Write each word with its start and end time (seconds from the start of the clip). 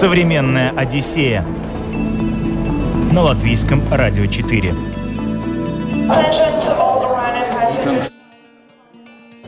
Современная 0.00 0.70
Одиссея 0.70 1.44
на 3.12 3.20
латвийском 3.20 3.82
радио 3.90 4.24
4. 4.24 4.74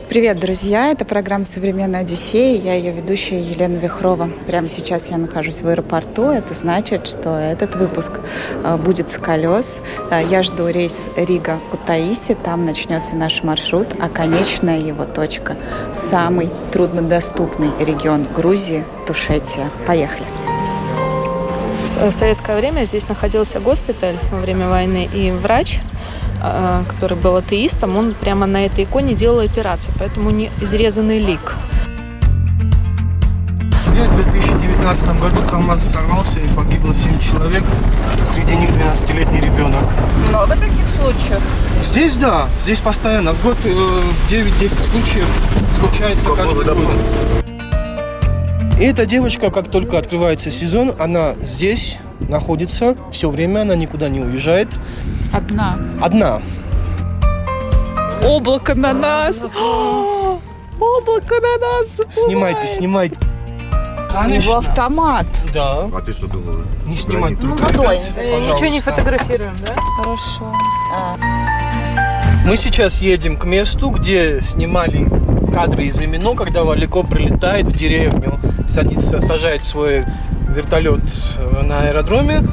Привет, 0.07 0.39
друзья! 0.39 0.91
Это 0.91 1.05
программа 1.05 1.45
«Современная 1.45 2.01
Одиссея». 2.01 2.61
Я 2.61 2.75
ее 2.75 2.91
ведущая 2.91 3.41
Елена 3.41 3.77
Вихрова. 3.77 4.29
Прямо 4.45 4.67
сейчас 4.67 5.09
я 5.09 5.17
нахожусь 5.17 5.63
в 5.63 5.67
аэропорту. 5.67 6.29
Это 6.29 6.53
значит, 6.53 7.07
что 7.07 7.35
этот 7.35 7.75
выпуск 7.75 8.19
э, 8.63 8.77
будет 8.77 9.09
с 9.09 9.17
колес. 9.17 9.81
Э, 10.11 10.21
я 10.29 10.43
жду 10.43 10.67
рейс 10.67 11.07
Рига-Кутаиси. 11.17 12.37
Там 12.45 12.63
начнется 12.63 13.15
наш 13.15 13.41
маршрут, 13.41 13.87
а 13.99 14.07
конечная 14.07 14.77
его 14.77 15.05
точка– 15.05 15.55
самый 15.95 16.51
труднодоступный 16.71 17.71
регион 17.79 18.27
Грузии– 18.35 18.83
Тушетия. 19.07 19.67
Поехали! 19.87 20.42
В 21.83 22.11
советское 22.11 22.57
время 22.57 22.85
здесь 22.85 23.09
находился 23.09 23.59
госпиталь 23.59 24.15
во 24.31 24.39
время 24.39 24.69
войны, 24.69 25.09
и 25.13 25.31
врач 25.31 25.79
Э, 26.43 26.83
который 26.89 27.15
был 27.15 27.37
атеистом, 27.37 27.95
он 27.95 28.13
прямо 28.13 28.45
на 28.45 28.65
этой 28.65 28.83
иконе 28.83 29.15
делал 29.15 29.39
операции, 29.39 29.93
поэтому 29.97 30.29
не 30.29 30.51
изрезанный 30.59 31.19
лик. 31.19 31.55
Здесь 33.87 34.09
в 34.09 34.15
2019 34.15 35.21
году 35.21 35.41
КАМАЗ 35.49 35.91
сорвался 35.93 36.41
и 36.41 36.47
погибло 36.49 36.93
7 36.93 37.17
человек, 37.19 37.63
среди 38.25 38.57
них 38.57 38.71
12-летний 38.71 39.39
ребенок. 39.39 39.83
Много 40.27 40.55
таких 40.55 40.87
случаев? 40.89 41.41
Здесь 41.81 42.17
да, 42.17 42.47
здесь 42.61 42.79
постоянно. 42.79 43.31
В 43.31 43.41
год 43.41 43.55
9-10 43.63 44.11
э, 44.29 44.67
случаев 44.67 45.27
случается 45.79 46.29
каждый 46.31 46.65
год. 46.65 47.52
И 48.79 48.85
эта 48.85 49.05
девочка, 49.05 49.51
как 49.51 49.69
только 49.69 49.97
открывается 49.97 50.51
сезон, 50.51 50.93
она 50.99 51.35
здесь 51.41 51.97
находится 52.19 52.95
все 53.11 53.29
время, 53.29 53.61
она 53.61 53.75
никуда 53.75 54.09
не 54.09 54.19
уезжает. 54.19 54.79
Одна. 55.31 55.77
Одна. 56.01 56.41
Облако 58.23 58.73
на 58.75 58.93
нас! 58.93 59.43
Облако 60.79 61.35
на 61.41 61.57
нас! 61.59 62.01
Снимайте, 62.09 62.67
снимайте. 62.67 63.17
Его 64.27 64.57
автомат. 64.57 65.25
Да. 65.53 65.89
А 65.91 66.01
ты 66.01 66.13
что 66.13 66.27
думала? 66.27 66.63
Не 66.85 66.95
снимать. 66.95 67.41
Ну, 67.41 67.55
водой. 67.55 67.99
Ничего 68.17 68.67
не 68.67 68.79
фотографируем, 68.79 69.55
да? 69.65 69.73
Хорошо. 69.97 70.53
А. 70.93 71.17
Мы 72.45 72.55
сейчас 72.57 73.01
едем 73.01 73.37
к 73.37 73.45
месту, 73.45 73.89
где 73.89 74.39
снимали 74.39 75.07
кадры 75.51 75.85
из 75.85 75.97
Мимино, 75.97 76.35
когда 76.35 76.63
Валико 76.63 77.03
прилетает 77.03 77.67
в 77.67 77.75
деревню, 77.75 78.39
садится, 78.67 79.21
сажает 79.21 79.65
свой 79.65 80.05
вертолет 80.49 81.01
э, 81.37 81.63
на 81.63 81.81
аэродроме. 81.81 82.43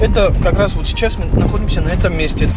Это 0.00 0.32
как 0.42 0.58
раз 0.58 0.74
вот 0.74 0.86
сейчас 0.86 1.16
мы 1.18 1.26
находимся 1.38 1.80
на 1.80 1.88
этом 1.88 2.16
месте. 2.16 2.48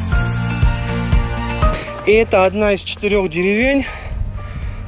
И 2.06 2.12
это 2.12 2.46
одна 2.46 2.74
из 2.74 2.82
четырех 2.82 3.30
деревень, 3.30 3.86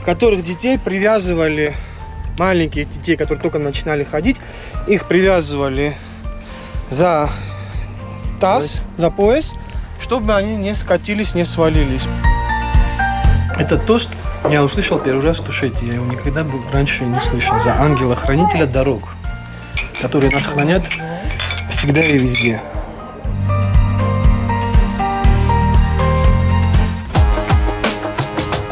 в 0.01 0.05
которых 0.05 0.43
детей 0.43 0.77
привязывали, 0.77 1.73
маленьких 2.37 2.91
детей, 2.91 3.15
которые 3.15 3.41
только 3.41 3.59
начинали 3.59 4.03
ходить, 4.03 4.37
их 4.87 5.05
привязывали 5.05 5.95
за 6.89 7.29
таз, 8.39 8.81
за 8.97 9.09
пояс, 9.09 9.53
чтобы 9.99 10.35
они 10.35 10.55
не 10.55 10.75
скатились, 10.75 11.35
не 11.35 11.45
свалились. 11.45 12.07
Это 13.57 13.77
тост 13.77 14.09
я 14.49 14.63
услышал 14.63 14.99
первый 14.99 15.25
раз 15.25 15.39
в 15.39 15.43
Тушете. 15.43 15.85
Я 15.85 15.95
его 15.95 16.05
никогда 16.05 16.43
был 16.43 16.61
раньше 16.71 17.03
не 17.03 17.19
слышал. 17.21 17.59
За 17.59 17.73
ангела-хранителя 17.73 18.65
дорог, 18.65 19.15
которые 20.01 20.31
нас 20.31 20.45
хранят 20.45 20.83
всегда 21.69 22.01
и 22.01 22.17
везде. 22.17 22.61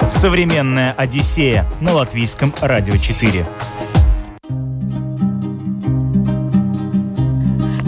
Современная 0.09 0.93
Одиссея 0.93 1.65
на 1.81 1.93
латвийском 1.93 2.53
радио 2.61 2.95
4. 2.95 3.45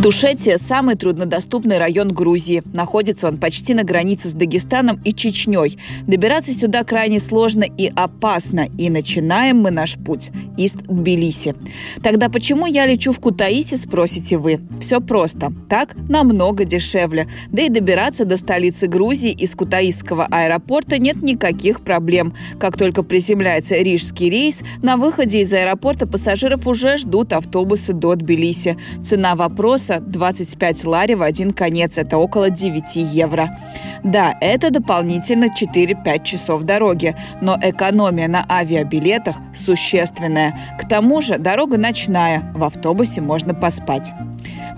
Тушетия– 0.05 0.57
самый 0.59 0.93
труднодоступный 0.93 1.79
район 1.79 2.09
Грузии. 2.09 2.61
Находится 2.75 3.27
он 3.27 3.37
почти 3.37 3.73
на 3.73 3.83
границе 3.83 4.27
с 4.27 4.33
Дагестаном 4.33 5.01
и 5.03 5.11
Чечней. 5.11 5.79
Добираться 6.05 6.53
сюда 6.53 6.83
крайне 6.83 7.19
сложно 7.19 7.63
и 7.63 7.91
опасно. 7.95 8.67
И 8.77 8.91
начинаем 8.91 9.57
мы 9.61 9.71
наш 9.71 9.95
путь 9.95 10.29
из 10.57 10.73
Тбилиси. 10.73 11.55
Тогда 12.03 12.29
почему 12.29 12.67
я 12.67 12.85
лечу 12.85 13.13
в 13.13 13.19
Кутаиси, 13.19 13.73
спросите 13.73 14.37
вы? 14.37 14.59
Все 14.79 15.01
просто. 15.01 15.51
Так 15.71 15.95
намного 16.07 16.65
дешевле. 16.65 17.27
Да 17.47 17.63
и 17.63 17.69
добираться 17.69 18.25
до 18.25 18.37
столицы 18.37 18.85
Грузии 18.85 19.31
из 19.31 19.55
Кутаисского 19.55 20.27
аэропорта 20.29 20.99
нет 20.99 21.23
никаких 21.23 21.81
проблем. 21.81 22.35
Как 22.59 22.77
только 22.77 23.01
приземляется 23.01 23.77
рижский 23.77 24.29
рейс, 24.29 24.61
на 24.83 24.97
выходе 24.97 25.41
из 25.41 25.51
аэропорта 25.51 26.05
пассажиров 26.05 26.67
уже 26.67 26.97
ждут 26.97 27.33
автобусы 27.33 27.93
до 27.93 28.13
Тбилиси. 28.13 28.77
Цена 29.03 29.33
вопроса 29.35 29.94
рейса 29.95 29.99
25 30.01 30.85
лари 30.85 31.13
в 31.13 31.21
один 31.21 31.51
конец. 31.51 31.97
Это 31.97 32.17
около 32.17 32.49
9 32.49 32.95
евро. 32.95 33.57
Да, 34.03 34.35
это 34.41 34.71
дополнительно 34.71 35.45
4-5 35.45 36.23
часов 36.23 36.63
дороги, 36.63 37.15
но 37.41 37.57
экономия 37.61 38.27
на 38.27 38.45
авиабилетах 38.49 39.35
существенная. 39.53 40.55
К 40.79 40.87
тому 40.87 41.21
же 41.21 41.37
дорога 41.37 41.77
ночная, 41.77 42.51
в 42.53 42.63
автобусе 42.63 43.21
можно 43.21 43.53
поспать. 43.53 44.11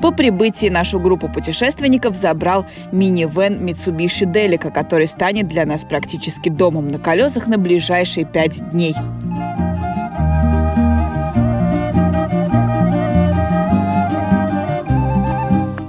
По 0.01 0.11
прибытии 0.11 0.69
нашу 0.69 0.99
группу 0.99 1.27
путешественников 1.27 2.15
забрал 2.15 2.65
мини-вен 2.91 3.65
Mitsubishi 3.65 4.31
Delica, 4.31 4.71
который 4.71 5.07
станет 5.07 5.47
для 5.47 5.65
нас 5.65 5.85
практически 5.85 6.49
домом 6.49 6.87
на 6.89 6.99
колесах 6.99 7.47
на 7.47 7.57
ближайшие 7.57 8.25
пять 8.25 8.61
дней. 8.71 8.95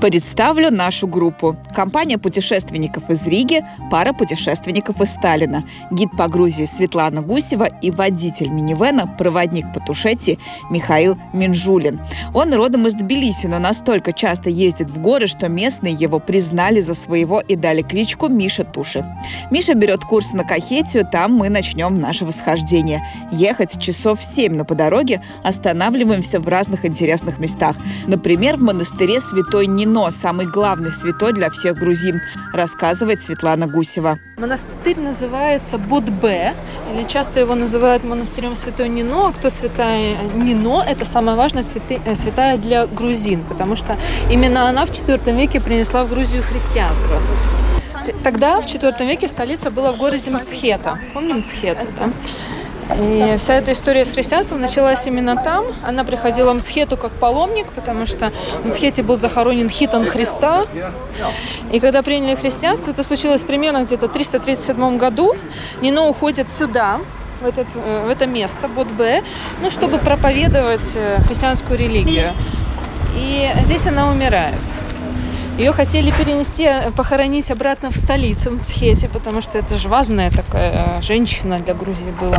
Представлю 0.01 0.71
нашу 0.71 1.09
группу. 1.09 1.57
Компания 1.75 2.19
путешественников 2.19 3.11
из 3.11 3.27
Риги, 3.27 3.65
пара 3.91 4.13
путешественников 4.13 5.01
из 5.01 5.11
Сталина, 5.11 5.65
гид 5.91 6.11
по 6.17 6.29
Грузии 6.29 6.67
Светлана 6.67 7.21
Гусева 7.21 7.65
и 7.83 7.91
водитель 7.91 8.49
минивена, 8.49 9.09
проводник 9.19 9.65
по 9.75 9.81
Тушете 9.81 10.39
Михаил 10.71 11.19
Минжулин. 11.33 11.99
Он 12.33 12.55
родом 12.55 12.87
из 12.87 12.95
Тбилиси, 12.95 13.49
но 13.49 13.59
настолько 13.59 14.13
часто 14.13 14.51
ездит 14.51 14.89
в 14.89 15.01
горы, 15.01 15.27
что 15.27 15.49
местные 15.49 15.95
его 15.95 16.21
признали 16.21 16.81
за 16.81 16.95
своего 16.95 17.41
и 17.41 17.57
дали 17.57 17.83
кличку 17.83 18.29
Миша 18.29 18.63
Туши. 18.63 19.05
Миша 19.51 19.75
берет 19.75 20.05
курс 20.05 20.33
на 20.33 20.45
Кахетию, 20.45 21.09
там 21.11 21.33
мы 21.33 21.49
начнем 21.49 22.01
наше 22.01 22.25
восхождение. 22.25 23.03
Ехать 23.33 23.81
часов 23.81 24.23
семь, 24.23 24.55
но 24.55 24.65
по 24.65 24.77
дороге 24.77 25.23
останавливаемся 25.43 26.39
в 26.39 26.47
разных 26.47 26.85
интересных 26.85 27.41
местах. 27.41 27.75
Например, 28.07 28.57
в 28.57 28.61
монастыре 28.61 29.21
Святой 29.21 29.67
Нин 29.67 29.88
Нино, 29.89 30.11
самый 30.11 30.47
главный 30.47 30.93
святой 30.93 31.33
для 31.33 31.51
всех 31.51 31.77
грузин, 31.77 32.21
рассказывает 32.53 33.23
Светлана 33.23 33.67
Гусева. 33.67 34.19
Монастырь 34.37 35.01
называется 35.01 35.79
Будбе, 35.79 36.55
или 36.95 37.05
часто 37.09 37.41
его 37.41 37.55
называют 37.55 38.05
монастырем 38.05 38.55
Святой 38.55 38.91
Нино. 38.91 39.29
А 39.29 39.33
кто 39.33 39.49
святая 39.49 40.17
Нино? 40.35 40.85
Это 40.87 41.07
самая 41.07 41.37
важная 41.37 41.65
э, 41.89 42.15
святая 42.15 42.59
для 42.59 42.87
грузин, 42.87 43.43
потому 43.49 43.77
что 43.77 43.97
именно 44.31 44.69
она 44.69 44.85
в 44.85 44.91
IV 44.91 45.35
веке 45.35 45.59
принесла 45.59 46.05
в 46.05 46.11
Грузию 46.11 46.43
христианство. 46.43 47.17
Тогда, 48.23 48.61
в 48.61 48.67
IV 48.67 49.07
веке, 49.07 49.27
столица 49.29 49.71
была 49.71 49.93
в 49.93 49.97
городе 49.97 50.31
Мцхета. 50.31 50.99
Помним 51.15 51.39
Мцхету, 51.39 51.87
да? 51.99 52.11
И 52.97 53.37
вся 53.39 53.55
эта 53.55 53.73
история 53.73 54.05
с 54.05 54.11
христианством 54.11 54.61
началась 54.61 55.07
именно 55.07 55.37
там. 55.37 55.65
Она 55.87 56.05
приходила 56.05 56.53
в 56.53 56.57
Мцхету 56.57 56.97
как 56.97 57.13
паломник, 57.13 57.67
потому 57.73 58.07
что 58.07 58.33
в 58.63 58.69
Мцхете 58.69 59.03
был 59.03 59.17
захоронен 59.17 59.69
хитон 59.69 60.05
Христа. 60.05 60.67
И 61.71 61.81
когда 61.81 62.03
приняли 62.03 62.35
христианство, 62.35 62.91
это 62.91 63.03
случилось 63.03 63.43
примерно 63.43 63.85
где-то 63.85 64.09
в 64.09 64.13
337 64.13 64.99
году, 64.99 65.37
Нино 65.81 66.09
уходит 66.09 66.47
сюда, 66.59 66.99
в, 67.41 67.47
этот, 67.47 67.67
э, 67.75 68.05
в 68.07 68.11
это 68.11 68.27
место, 68.27 68.69
Бот-Б, 68.69 69.23
ну, 69.61 69.71
чтобы 69.71 69.99
проповедовать 69.99 70.93
э, 70.97 71.21
христианскую 71.27 71.79
религию. 71.79 72.33
И 73.17 73.49
здесь 73.65 73.87
она 73.87 74.11
умирает. 74.11 74.55
Ее 75.59 75.73
хотели 75.73 76.13
перенести, 76.13 76.63
э, 76.63 76.93
похоронить 76.93 77.51
обратно 77.51 77.91
в 77.91 77.97
столице, 77.97 78.49
в 78.49 78.55
Мцхете, 78.55 79.09
потому 79.09 79.41
что 79.41 79.59
это 79.59 79.77
же 79.77 79.89
важная 79.89 80.31
такая 80.31 81.01
э, 81.01 81.03
женщина 81.03 81.59
для 81.59 81.75
Грузии 81.75 82.13
была. 82.21 82.39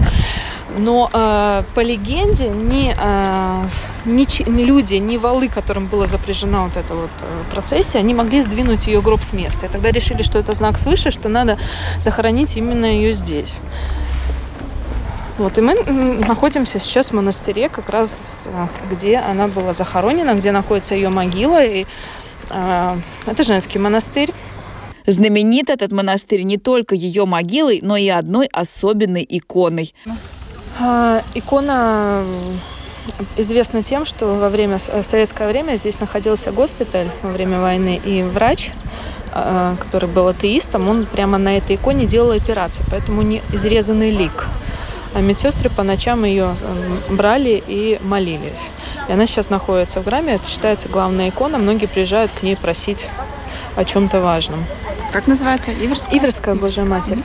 Но 0.78 1.10
э, 1.12 1.64
по 1.76 1.82
легенде 1.82 2.48
ни, 2.48 2.96
э, 2.98 3.64
ни, 4.06 4.62
люди, 4.62 4.96
ни 4.96 5.18
валы, 5.18 5.50
которым 5.50 5.88
была 5.88 6.06
запряжена 6.06 6.64
вот 6.64 6.78
эта 6.78 6.94
вот 6.96 7.10
э, 7.22 7.52
процессия, 7.52 8.00
они 8.00 8.14
могли 8.14 8.42
сдвинуть 8.42 8.88
ее 8.88 9.02
гроб 9.02 9.22
с 9.22 9.34
места. 9.34 9.66
И 9.66 9.70
тогда 9.70 9.92
решили, 9.92 10.24
что 10.24 10.40
это 10.40 10.54
знак 10.54 10.78
свыше, 10.78 11.12
что 11.12 11.28
надо 11.28 11.58
захоронить 12.00 12.56
именно 12.56 12.86
ее 12.86 13.12
здесь. 13.12 13.60
Вот, 15.38 15.58
и 15.58 15.62
мы 15.62 15.76
находимся 16.28 16.80
сейчас 16.80 17.12
в 17.12 17.14
монастыре, 17.14 17.70
как 17.70 17.90
раз 17.90 18.48
где 18.92 19.18
она 19.18 19.48
была 19.48 19.74
захоронена, 19.74 20.36
где 20.36 20.52
находится 20.52 20.96
ее 20.96 21.08
могила. 21.08 21.64
И, 21.64 21.86
это 22.50 23.44
женский 23.44 23.80
монастырь. 23.80 24.32
Знаменит 25.06 25.70
этот 25.70 25.92
монастырь 25.92 26.44
не 26.44 26.58
только 26.58 26.94
ее 26.94 27.26
могилой, 27.26 27.80
но 27.82 27.98
и 27.98 28.08
одной 28.10 28.48
особенной 28.48 29.26
иконой. 29.28 29.94
Э, 30.80 31.22
икона 31.34 32.24
известна 33.38 33.82
тем, 33.82 34.06
что 34.06 34.36
во 34.36 34.50
время 34.50 34.78
в 34.78 35.04
советское 35.04 35.48
время 35.48 35.76
здесь 35.78 36.00
находился 36.00 36.52
госпиталь 36.52 37.10
во 37.24 37.32
время 37.32 37.60
войны, 37.60 38.00
и 38.04 38.24
врач 38.24 38.72
а, 39.32 39.76
который 39.78 40.10
был 40.10 40.28
атеистом, 40.28 40.88
он 40.88 41.06
прямо 41.06 41.38
на 41.38 41.58
этой 41.58 41.76
иконе 41.76 42.06
делал 42.06 42.32
операции, 42.32 42.84
поэтому 42.90 43.22
не 43.22 43.42
изрезанный 43.54 44.10
лик. 44.10 44.48
А 45.14 45.22
медсестры 45.22 45.70
по 45.70 45.84
ночам 45.84 46.24
ее 46.24 46.56
брали 47.10 47.64
и 47.66 48.00
молились. 48.04 48.72
И 49.08 49.12
она 49.12 49.26
сейчас 49.26 49.50
находится 49.50 50.02
в 50.02 50.06
грамме, 50.06 50.36
это 50.36 50.48
считается 50.48 50.88
главная 50.88 51.30
икона. 51.30 51.58
Многие 51.58 51.88
приезжают 51.88 52.32
к 52.32 52.44
ней 52.44 52.56
просить 52.56 53.08
о 53.76 53.86
чем-то 53.86 54.22
важном. 54.22 54.64
Как 55.12 55.28
называется? 55.28 55.72
Иверская? 55.72 56.20
Иверская 56.20 56.56
Божья 56.56 56.84
Матерь. 56.84 57.18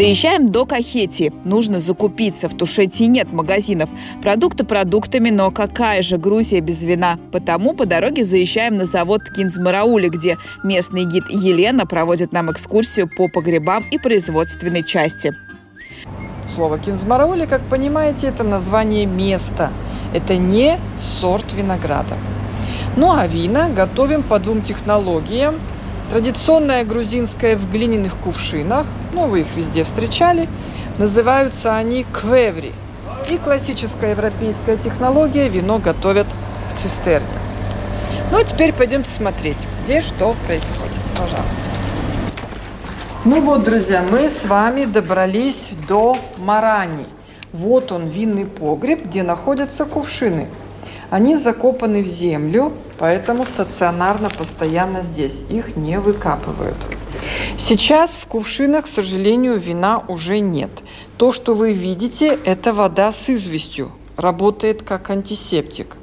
Доезжаем 0.00 0.48
до 0.48 0.64
Кахети. 0.64 1.30
Нужно 1.44 1.78
закупиться. 1.78 2.48
В 2.48 2.56
Тушете 2.56 3.06
нет 3.06 3.34
магазинов. 3.34 3.90
Продукты 4.22 4.64
продуктами, 4.64 5.28
но 5.28 5.50
какая 5.50 6.00
же 6.00 6.16
Грузия 6.16 6.60
без 6.60 6.82
вина? 6.82 7.18
Потому 7.32 7.74
по 7.74 7.84
дороге 7.84 8.24
заезжаем 8.24 8.78
на 8.78 8.86
завод 8.86 9.20
Кинзмараули, 9.28 10.08
где 10.08 10.38
местный 10.64 11.04
гид 11.04 11.24
Елена 11.28 11.84
проводит 11.84 12.32
нам 12.32 12.50
экскурсию 12.50 13.10
по 13.14 13.28
погребам 13.28 13.84
и 13.90 13.98
производственной 13.98 14.84
части. 14.84 15.34
Слово 16.54 16.78
Кинзмараули, 16.78 17.44
как 17.44 17.60
понимаете, 17.68 18.28
это 18.28 18.42
название 18.42 19.04
места. 19.04 19.70
Это 20.14 20.38
не 20.38 20.78
сорт 21.20 21.52
винограда. 21.52 22.16
Ну 22.96 23.12
а 23.12 23.26
вина 23.26 23.68
готовим 23.68 24.22
по 24.22 24.38
двум 24.38 24.62
технологиям– 24.62 25.56
Традиционная 26.10 26.84
грузинская 26.84 27.56
в 27.56 27.70
глиняных 27.70 28.16
кувшинах, 28.16 28.84
ну 29.12 29.28
вы 29.28 29.42
их 29.42 29.46
везде 29.54 29.84
встречали, 29.84 30.48
называются 30.98 31.76
они 31.76 32.04
квеври. 32.12 32.72
И 33.28 33.38
классическая 33.38 34.10
европейская 34.10 34.76
технология 34.76 35.48
вино 35.48 35.78
готовят 35.78 36.26
в 36.74 36.80
цистерне. 36.80 37.28
Ну 38.32 38.38
а 38.38 38.42
теперь 38.42 38.72
пойдемте 38.72 39.08
смотреть, 39.08 39.68
где 39.84 40.00
что 40.00 40.34
происходит. 40.48 40.98
Пожалуйста. 41.16 41.70
Ну 43.24 43.40
вот, 43.42 43.62
друзья, 43.62 44.02
мы 44.02 44.28
с 44.28 44.44
вами 44.46 44.86
добрались 44.86 45.68
до 45.86 46.16
Марани. 46.38 47.06
Вот 47.52 47.92
он, 47.92 48.08
винный 48.08 48.46
погреб, 48.46 49.04
где 49.04 49.22
находятся 49.22 49.84
кувшины. 49.84 50.48
Они 51.10 51.36
закопаны 51.36 52.04
в 52.04 52.06
землю, 52.06 52.72
поэтому 52.98 53.44
стационарно 53.44 54.30
постоянно 54.30 55.02
здесь. 55.02 55.42
Их 55.50 55.76
не 55.76 55.98
выкапывают. 55.98 56.76
Сейчас 57.58 58.10
в 58.10 58.26
кувшинах, 58.26 58.84
к 58.84 58.88
сожалению, 58.88 59.58
вина 59.58 60.02
уже 60.06 60.38
нет. 60.38 60.70
То, 61.16 61.32
что 61.32 61.54
вы 61.54 61.72
видите, 61.72 62.38
это 62.44 62.72
вода 62.72 63.10
с 63.12 63.28
известью. 63.28 63.90
Работает 64.16 64.82
как 64.82 65.10
антисептик. 65.10 65.96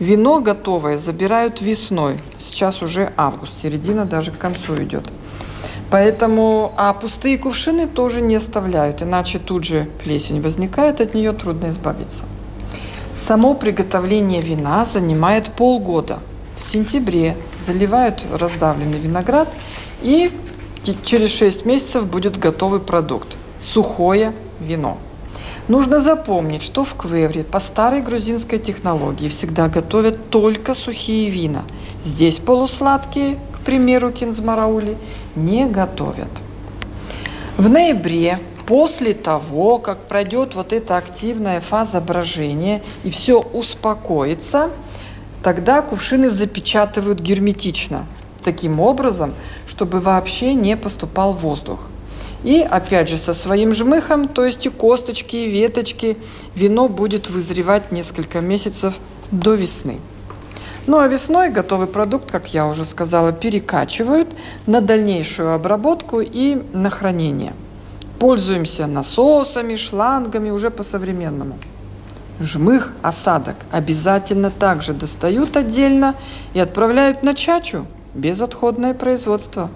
Вино 0.00 0.40
готовое 0.40 0.96
забирают 0.96 1.60
весной. 1.60 2.18
Сейчас 2.38 2.82
уже 2.82 3.12
август, 3.16 3.52
середина 3.62 4.04
даже 4.04 4.32
к 4.32 4.38
концу 4.38 4.82
идет. 4.82 5.04
Поэтому, 5.90 6.72
а 6.76 6.92
пустые 6.92 7.36
кувшины 7.36 7.86
тоже 7.86 8.20
не 8.20 8.36
оставляют, 8.36 9.02
иначе 9.02 9.38
тут 9.38 9.64
же 9.64 9.88
плесень 10.02 10.40
возникает, 10.40 11.00
от 11.00 11.14
нее 11.14 11.32
трудно 11.32 11.68
избавиться. 11.70 12.24
Само 13.30 13.54
приготовление 13.54 14.42
вина 14.42 14.84
занимает 14.92 15.52
полгода– 15.52 16.18
в 16.58 16.64
сентябре 16.64 17.36
заливают 17.64 18.24
раздавленный 18.32 18.98
виноград, 18.98 19.48
и 20.02 20.32
через 21.04 21.30
6 21.30 21.64
месяцев 21.64 22.06
будет 22.08 22.40
готовый 22.40 22.80
продукт– 22.80 23.36
сухое 23.60 24.32
вино. 24.58 24.98
Нужно 25.68 26.00
запомнить, 26.00 26.62
что 26.62 26.84
в 26.84 26.96
Квевре 26.96 27.44
по 27.44 27.60
старой 27.60 28.02
грузинской 28.02 28.58
технологии 28.58 29.28
всегда 29.28 29.68
готовят 29.68 30.30
только 30.30 30.74
сухие 30.74 31.30
вина. 31.30 31.62
Здесь 32.04 32.40
полусладкие, 32.40 33.38
к 33.52 33.60
примеру, 33.60 34.10
кинзмараули, 34.10 34.98
не 35.36 35.66
готовят. 35.66 36.30
В 37.56 37.68
ноябре, 37.68 38.40
после 38.70 39.12
того, 39.12 39.78
как 39.78 39.98
пройдет 40.08 40.54
вот 40.54 40.72
эта 40.72 40.96
активная 40.96 41.60
фаза 41.60 42.00
брожения 42.00 42.80
и 43.04 43.10
все 43.10 43.40
успокоится– 43.40 44.70
Тогда 45.42 45.80
кувшины 45.80 46.28
запечатывают 46.28 47.18
герметично, 47.20 48.06
таким 48.44 48.78
образом, 48.78 49.32
чтобы 49.66 49.98
вообще 49.98 50.52
не 50.52 50.76
поступал 50.76 51.32
воздух. 51.32 51.88
И 52.44 52.60
опять 52.60 53.08
же 53.08 53.16
со 53.16 53.32
своим 53.32 53.72
жмыхом, 53.72 54.28
то 54.28 54.44
есть 54.44 54.66
и 54.66 54.68
косточки, 54.68 55.36
и 55.36 55.50
веточки, 55.50 56.18
вино 56.54 56.88
будет 56.88 57.30
вызревать 57.30 57.90
несколько 57.90 58.40
месяцев 58.40 58.98
до 59.30 59.54
весны. 59.54 59.98
Ну 60.86 60.98
а 60.98 61.06
весной 61.06 61.50
готовый 61.50 61.86
продукт, 61.86 62.30
как 62.30 62.52
я 62.52 62.66
уже 62.66 62.84
сказала, 62.84 63.32
перекачивают 63.32 64.28
на 64.66 64.80
дальнейшую 64.80 65.54
обработку 65.54 66.20
и 66.20 66.62
на 66.72 66.90
хранение. 66.90 67.54
Пользуемся 68.20 68.86
насосами, 68.86 69.74
шлангами 69.74 70.50
уже 70.50 70.70
по-современному 70.70 71.58
жмых, 72.40 72.92
осадок 73.02 73.56
обязательно 73.70 74.50
также 74.50 74.92
достают 74.92 75.56
отдельно 75.56 76.14
и 76.54 76.60
отправляют 76.60 77.22
на 77.22 77.34
чачу, 77.34 77.86
безотходное 78.14 78.94
производство. 78.94 79.70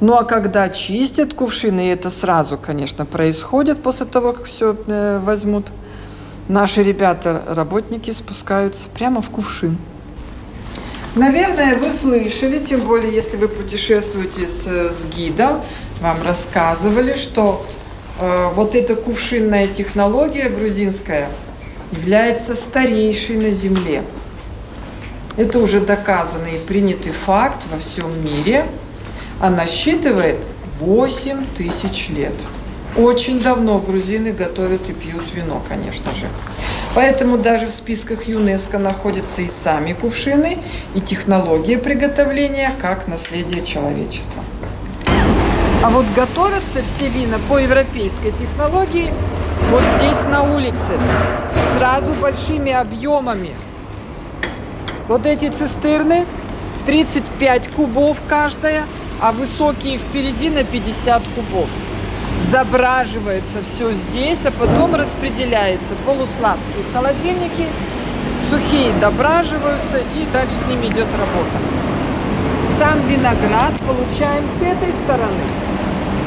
Ну 0.00 0.14
а 0.14 0.24
когда 0.24 0.68
чистят 0.68 1.32
кувшины, 1.32 1.86
и 1.86 1.90
это 1.90 2.10
сразу, 2.10 2.58
конечно, 2.58 3.06
происходит 3.06 3.82
после 3.82 4.04
того, 4.04 4.34
как 4.34 4.44
все 4.44 4.76
э, 4.86 5.18
возьмут, 5.24 5.68
наши 6.48 6.82
ребята, 6.82 7.42
работники 7.48 8.10
спускаются 8.10 8.88
прямо 8.88 9.22
в 9.22 9.30
кувшин. 9.30 9.78
Наверное, 11.14 11.78
вы 11.78 11.90
слышали, 11.90 12.58
тем 12.58 12.80
более, 12.80 13.14
если 13.14 13.38
вы 13.38 13.48
путешествуете 13.48 14.46
с, 14.46 14.66
с 14.66 15.06
гидом, 15.16 15.62
вам 16.00 16.22
рассказывали, 16.22 17.14
что 17.14 17.64
э, 18.20 18.50
вот 18.54 18.74
эта 18.74 18.96
кувшинная 18.96 19.68
технология 19.68 20.48
грузинская– 20.48 21.28
является 21.92 22.54
старейшей 22.54 23.36
на 23.36 23.50
Земле. 23.50 24.02
Это 25.36 25.58
уже 25.58 25.80
доказанный 25.80 26.56
и 26.56 26.58
принятый 26.58 27.12
факт 27.12 27.58
во 27.70 27.78
всем 27.78 28.10
мире. 28.24 28.66
Она 29.40 29.58
насчитывает 29.58 30.38
8 30.80 31.44
тысяч 31.56 32.08
лет. 32.08 32.32
Очень 32.96 33.38
давно 33.38 33.78
грузины 33.78 34.32
готовят 34.32 34.88
и 34.88 34.94
пьют 34.94 35.24
вино, 35.34 35.62
конечно 35.68 36.10
же. 36.14 36.26
Поэтому 36.94 37.36
даже 37.36 37.66
в 37.66 37.70
списках 37.70 38.26
ЮНЕСКО 38.26 38.78
находятся 38.78 39.42
и 39.42 39.48
сами 39.48 39.92
кувшины, 39.92 40.56
и 40.94 41.00
технология 41.02 41.76
приготовления 41.76 42.72
как 42.80 43.06
наследие 43.06 43.66
человечества. 43.66 44.42
А 45.82 45.90
вот 45.90 46.06
готовятся 46.14 46.82
все 46.96 47.08
вина 47.08 47.38
по 47.48 47.58
европейской 47.58 48.32
технологии 48.32 49.12
вот 49.70 49.82
здесь 49.98 50.22
на 50.30 50.42
улице, 50.42 50.76
сразу 51.76 52.12
большими 52.14 52.72
объемами. 52.72 53.50
Вот 55.08 55.26
эти 55.26 55.48
цистерны, 55.50 56.24
35 56.86 57.68
кубов 57.68 58.16
каждая, 58.28 58.84
а 59.20 59.32
высокие 59.32 59.98
впереди 59.98 60.50
на 60.50 60.62
50 60.62 61.22
кубов. 61.34 61.68
Забраживается 62.50 63.62
все 63.64 63.92
здесь, 63.92 64.44
а 64.44 64.52
потом 64.52 64.94
распределяется. 64.94 65.94
Полусладкие 66.04 66.84
холодильники, 66.92 67.66
сухие 68.48 68.92
дображиваются 69.00 69.98
и 69.98 70.26
дальше 70.32 70.54
с 70.54 70.68
ними 70.68 70.86
идет 70.86 71.08
работа. 71.18 71.58
Сам 72.78 73.00
виноград 73.08 73.72
получаем 73.86 74.44
с 74.58 74.60
этой 74.60 74.92
стороны. 74.92 75.46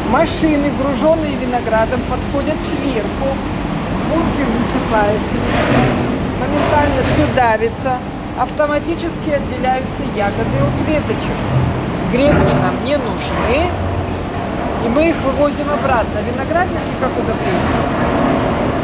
Машины, 0.09 0.71
груженные 0.81 1.35
виноградом, 1.35 2.01
подходят 2.09 2.55
сверху. 2.73 3.29
Бункер 4.09 4.47
высыпается. 4.57 5.37
Моментально 6.41 7.03
все 7.13 7.27
давится. 7.35 7.97
Автоматически 8.39 9.29
отделяются 9.29 10.01
ягоды 10.15 10.57
от 10.65 10.87
веточек. 10.87 11.37
Гребни 12.11 12.53
нам 12.63 12.83
не 12.83 12.97
нужны. 12.97 13.69
И 14.85 14.89
мы 14.89 15.09
их 15.09 15.15
вывозим 15.17 15.69
обратно. 15.69 16.17
Виноградники 16.33 16.93
как 16.99 17.11
удобрение. 17.11 18.09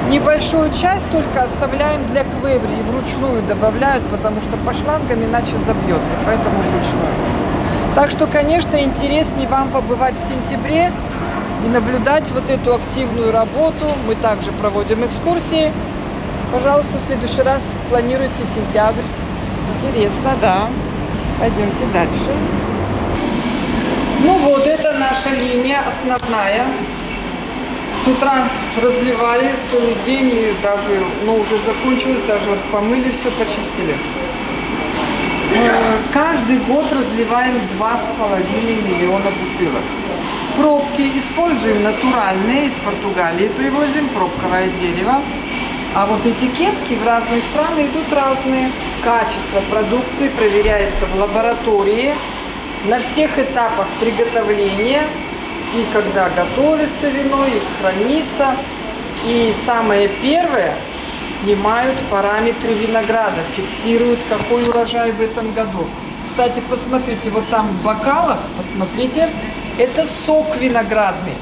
Небольшую 0.09 0.71
часть 0.71 1.09
только 1.09 1.41
оставляем 1.41 2.05
для 2.05 2.25
квеври 2.25 2.75
и 2.77 2.91
вручную 2.91 3.41
добавляют, 3.41 4.03
потому 4.11 4.39
что 4.41 4.55
по 4.57 4.71
шлангам 4.71 5.23
иначе 5.23 5.57
забьется, 5.65 6.13
поэтому 6.27 6.57
вручную. 6.61 7.54
Так 7.95 8.11
что, 8.11 8.27
конечно, 8.27 8.75
интереснее 8.75 9.47
вам 9.47 9.69
побывать 9.69 10.15
в 10.15 10.27
сентябре 10.27 10.91
и 11.65 11.69
наблюдать 11.69 12.29
вот 12.31 12.49
эту 12.49 12.75
активную 12.75 13.31
работу. 13.31 13.85
Мы 14.05 14.15
также 14.15 14.51
проводим 14.51 15.05
экскурсии. 15.05 15.71
Пожалуйста, 16.51 16.97
в 16.97 17.01
следующий 17.01 17.41
раз 17.41 17.61
планируйте 17.89 18.43
сентябрь. 18.43 19.01
Интересно, 19.75 20.31
да. 20.41 20.67
Пойдемте 21.39 21.85
дальше. 21.93 22.35
Ну 24.23 24.39
вот, 24.39 24.67
это 24.67 24.91
наша 24.99 25.29
линия 25.29 25.81
основная. 25.87 26.65
С 28.03 28.07
утра 28.09 28.49
разливали 28.83 29.51
целый 29.71 29.95
день, 30.05 30.27
и 30.27 30.55
даже, 30.61 31.01
ну, 31.23 31.35
уже 31.35 31.57
закончилось, 31.65 32.19
даже 32.27 32.49
вот 32.49 32.59
помыли 32.71 33.09
все, 33.11 33.31
почистили. 33.31 33.95
Э, 35.55 35.97
Каждый 36.13 36.59
год 36.59 36.91
разливаем 36.91 37.55
2,5 37.79 38.89
миллиона 38.89 39.31
бутылок. 39.31 39.83
Пробки 40.57 41.11
используем 41.17 41.83
натуральные, 41.83 42.67
из 42.67 42.73
Португалии 42.73 43.47
привозим, 43.49 44.09
пробковое 44.09 44.69
дерево. 44.79 45.21
А 45.93 46.05
вот 46.05 46.25
этикетки 46.25 46.95
в 46.95 47.05
разные 47.05 47.41
страны 47.41 47.85
идут 47.85 48.11
разные. 48.11 48.69
Качество 49.03 49.61
продукции 49.69 50.29
проверяется 50.29 51.05
в 51.05 51.19
лаборатории 51.19 52.13
на 52.85 52.99
всех 52.99 53.37
этапах 53.39 53.87
приготовления 54.01 55.03
и 55.73 55.85
когда 55.93 56.29
готовится 56.29 57.09
вино, 57.09 57.45
и 57.45 57.61
хранится. 57.79 58.55
И 59.25 59.53
самое 59.65 60.09
первое, 60.21 60.75
снимают 61.45 61.95
параметры 62.09 62.73
винограда, 62.73 63.37
фиксируют, 63.55 64.19
какой 64.27 64.63
урожай 64.63 65.11
в 65.11 65.21
этом 65.21 65.53
году. 65.53 65.85
Кстати, 66.27 66.61
посмотрите, 66.69 67.29
вот 67.29 67.47
там 67.49 67.67
в 67.67 67.83
бокалах, 67.83 68.39
посмотрите, 68.57 69.29
это 69.77 70.05
сок 70.07 70.57
виноградный. 70.59 71.35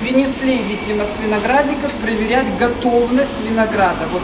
Принесли, 0.00 0.56
видимо, 0.56 1.04
с 1.04 1.18
виноградников 1.18 1.92
проверять 2.02 2.56
готовность 2.56 3.40
винограда. 3.46 4.08
Вот 4.10 4.22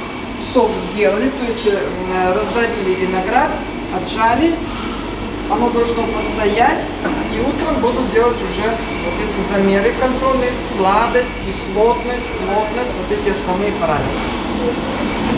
сок 0.55 0.71
сделали, 0.93 1.29
то 1.29 1.45
есть 1.45 1.67
э, 1.67 2.35
раздавили 2.35 2.95
виноград, 2.95 3.51
отжали, 3.95 4.55
оно 5.51 5.69
должно 5.71 6.05
постоять, 6.05 6.85
и 7.35 7.41
утром 7.41 7.81
будут 7.83 8.13
делать 8.13 8.39
уже 8.43 8.69
вот 9.05 9.15
эти 9.23 9.53
замеры 9.53 9.93
контрольные, 10.01 10.53
сладость, 10.75 11.31
кислотность, 11.45 12.27
плотность, 12.41 12.95
вот 12.97 13.19
эти 13.19 13.39
основные 13.39 13.73
параметры. 13.73 14.38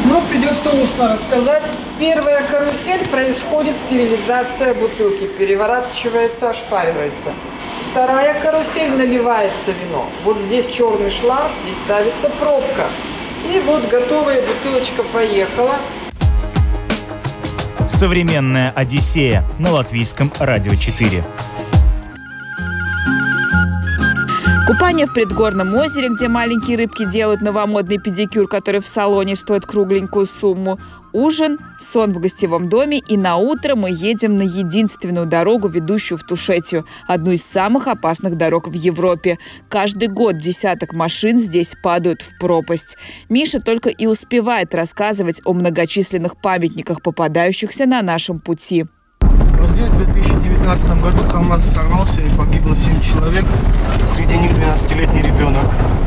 Ну, 0.04 0.22
придется 0.30 0.70
устно 0.82 1.12
рассказать. 1.12 1.62
Первая 1.98 2.42
карусель 2.46 3.06
происходит 3.08 3.76
стерилизация 3.86 4.74
бутылки, 4.74 5.26
переворачивается, 5.26 6.50
ошпаривается. 6.50 7.32
Вторая 7.90 8.40
карусель 8.40 8.90
наливается 8.96 9.72
вино. 9.72 10.08
Вот 10.24 10.38
здесь 10.38 10.66
черный 10.66 11.10
шланг, 11.10 11.50
здесь 11.64 11.76
ставится 11.84 12.28
пробка. 12.40 12.86
И 13.52 13.58
вот 13.60 13.88
готовая 13.88 14.42
бутылочка 14.46 15.02
поехала. 15.02 15.76
Современная 17.86 18.72
Одиссея 18.74 19.44
на 19.58 19.72
латвийском 19.72 20.32
радио 20.38 20.74
4. 20.74 21.22
Купание 24.70 25.08
в 25.08 25.12
предгорном 25.12 25.74
озере, 25.74 26.10
где 26.10 26.28
маленькие 26.28 26.76
рыбки 26.76 27.04
делают 27.04 27.42
новомодный 27.42 27.98
педикюр, 27.98 28.46
который 28.46 28.80
в 28.80 28.86
салоне 28.86 29.34
стоит 29.34 29.66
кругленькую 29.66 30.26
сумму. 30.26 30.78
Ужин, 31.12 31.58
сон 31.80 32.12
в 32.12 32.20
гостевом 32.20 32.68
доме 32.68 32.98
и 32.98 33.16
на 33.16 33.36
утро 33.36 33.74
мы 33.74 33.90
едем 33.90 34.36
на 34.36 34.42
единственную 34.42 35.26
дорогу, 35.26 35.66
ведущую 35.66 36.18
в 36.18 36.22
Тушетию, 36.22 36.86
одну 37.08 37.32
из 37.32 37.42
самых 37.42 37.88
опасных 37.88 38.36
дорог 38.36 38.68
в 38.68 38.72
Европе. 38.72 39.38
Каждый 39.68 40.06
год 40.06 40.38
десяток 40.38 40.92
машин 40.92 41.36
здесь 41.36 41.74
падают 41.82 42.22
в 42.22 42.38
пропасть. 42.38 42.96
Миша 43.28 43.58
только 43.58 43.88
и 43.88 44.06
успевает 44.06 44.72
рассказывать 44.72 45.40
о 45.44 45.52
многочисленных 45.52 46.40
памятниках, 46.40 47.02
попадающихся 47.02 47.86
на 47.86 48.02
нашем 48.02 48.38
пути. 48.38 48.86
Вот 49.20 49.70
здесь 49.70 49.90
2017 50.76 51.02
году 51.02 51.28
КАМАЗ 51.28 51.64
сорвался 51.64 52.20
и 52.20 52.28
погибло 52.36 52.76
7 52.76 53.00
человек, 53.00 53.44
среди 54.06 54.36
них 54.36 54.52
12-летний 54.52 55.22
ребенок. 55.22 55.64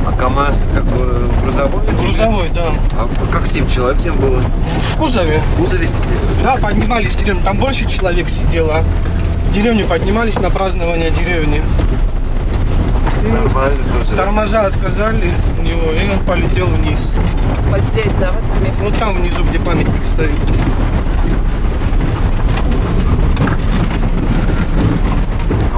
А 0.08 0.14
КАМАЗ 0.14 0.70
как 0.74 0.86
бы 0.86 1.30
грузовой? 1.42 1.84
Грузовой, 2.00 2.50
да. 2.56 2.72
А 2.94 3.10
как 3.32 3.46
7 3.46 3.70
человек 3.70 4.02
там 4.02 4.16
было? 4.16 4.42
В 4.94 4.98
кузове. 4.98 5.42
В 5.56 5.62
кузове 5.62 5.86
сидели? 5.86 6.44
Да, 6.44 6.56
поднимались 6.56 7.10
в 7.10 7.18
деревню. 7.18 7.44
Там 7.44 7.58
больше 7.58 7.90
человек 7.90 8.30
сидело. 8.30 8.84
В 9.50 9.54
деревню 9.54 9.86
поднимались 9.86 10.40
на 10.40 10.50
празднование 10.50 11.12
деревни. 11.12 11.62
Тоже. 13.22 14.16
Тормоза 14.16 14.66
отказали 14.66 15.30
у 15.60 15.62
него, 15.62 15.92
и 15.92 16.10
он 16.10 16.20
полетел 16.26 16.68
вниз. 16.68 17.14
Вот 17.70 17.82
здесь, 17.82 18.14
да, 18.20 18.32
вот 18.32 18.44
там 18.50 18.64
месте? 18.64 18.82
Вот 18.84 18.94
там 18.98 19.14
внизу, 19.16 19.44
где 19.44 19.60
памятник 19.60 20.06
стоит. 20.06 20.32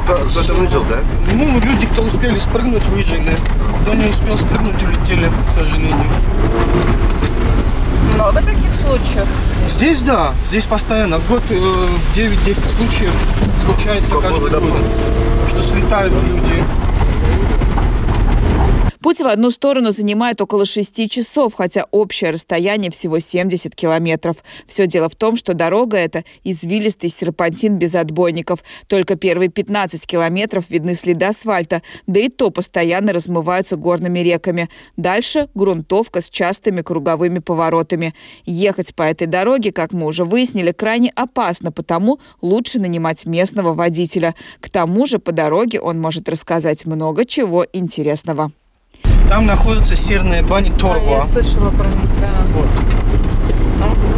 Кто-то 0.06 0.54
выжил, 0.54 0.84
да? 0.88 0.98
Ну, 1.34 1.60
люди, 1.60 1.88
кто 1.88 2.04
успели 2.04 2.38
спрыгнуть, 2.40 2.84
выжили. 2.86 3.36
Кто 3.82 3.94
не 3.94 4.06
успел 4.08 4.38
спрыгнуть, 4.38 4.82
улетели, 4.84 5.30
к 5.48 5.52
сожалению. 5.52 5.96
Много 8.14 8.40
таких 8.42 8.74
случаев. 8.74 9.28
Здесь 9.68 10.02
да, 10.02 10.32
здесь 10.48 10.66
постоянно. 10.66 11.18
В 11.20 11.28
год 11.28 11.44
э, 11.50 11.56
9-10 12.16 12.54
случаев 12.78 13.12
случается 13.66 14.12
Какого 14.12 14.22
каждый 14.22 14.42
года? 14.42 14.60
год, 14.60 14.82
что 15.50 15.62
слетают 15.62 16.14
люди. 16.28 16.64
Путь 19.06 19.22
в 19.22 19.28
одну 19.28 19.52
сторону 19.52 19.92
занимает 19.92 20.42
около 20.42 20.66
6 20.66 21.12
часов, 21.12 21.54
хотя 21.54 21.86
общее 21.92 22.32
расстояние 22.32 22.90
всего 22.90 23.20
70 23.20 23.76
километров. 23.76 24.38
Все 24.66 24.88
дело 24.88 25.10
в 25.10 25.16
том, 25.16 25.38
что 25.38 25.54
дорога 25.54 25.96
эта 25.96 26.24
извилистый 26.44 27.12
серпантин 27.12 27.78
без 27.78 27.94
отбойников. 27.94 28.64
Только 28.88 29.16
первые 29.16 29.50
15 29.50 30.08
километров 30.08 30.72
видны 30.72 30.96
следы 30.96 31.26
асфальта, 31.26 31.84
да 32.08 32.20
и 32.20 32.30
то 32.30 32.50
постоянно 32.50 33.14
размываются 33.14 33.76
горными 33.76 34.18
реками. 34.22 34.72
Дальше 34.98 35.50
грунтовка 35.54 36.20
с 36.20 36.28
частыми 36.32 36.82
круговыми 36.82 37.38
поворотами. 37.38 38.16
Ехать 38.48 38.96
по 38.96 39.04
этой 39.04 39.28
дороге, 39.28 39.72
как 39.72 39.94
мы 39.94 40.08
уже 40.08 40.24
выяснили, 40.26 40.72
крайне 40.72 41.12
опасно, 41.14 41.72
потому 41.72 42.20
лучше 42.42 42.80
нанимать 42.80 43.28
местного 43.28 43.76
водителя. 43.76 44.34
К 44.60 44.72
тому 44.72 45.06
же 45.06 45.20
по 45.20 45.32
дороге 45.32 45.80
он 45.80 46.02
может 46.02 46.28
рассказать 46.28 46.88
много 46.88 47.26
чего 47.26 47.68
интересного. 47.72 48.52
Там 49.30 49.46
находятся 49.46 49.96
серные 49.96 50.42
бани 50.44 50.70
Да, 50.70 50.76
Торва. 50.78 51.12
я 51.16 51.22
слышала 51.22 51.70
про 51.72 51.86
них, 51.88 52.20
да. 52.22 52.30
Вот. 52.54 52.68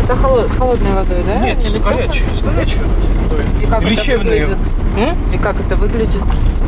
Это 0.04 0.16
холо- 0.16 0.48
с 0.48 0.56
холодной 0.56 0.92
водой, 0.94 1.18
да? 1.26 1.40
Нет, 1.46 1.58
Или 1.66 1.78
с 1.78 1.82
горячей, 1.84 2.24
с 2.38 2.42
горячей 2.42 2.80
водой. 3.24 3.46
И 3.62 3.66
как 3.66 3.82
это 3.84 3.90
Лечебные. 3.90 4.46
выглядит? 4.46 4.58
М? 4.98 5.18
И 5.34 5.38
как 5.38 5.60
это 5.60 5.76
выглядит? 5.76 6.22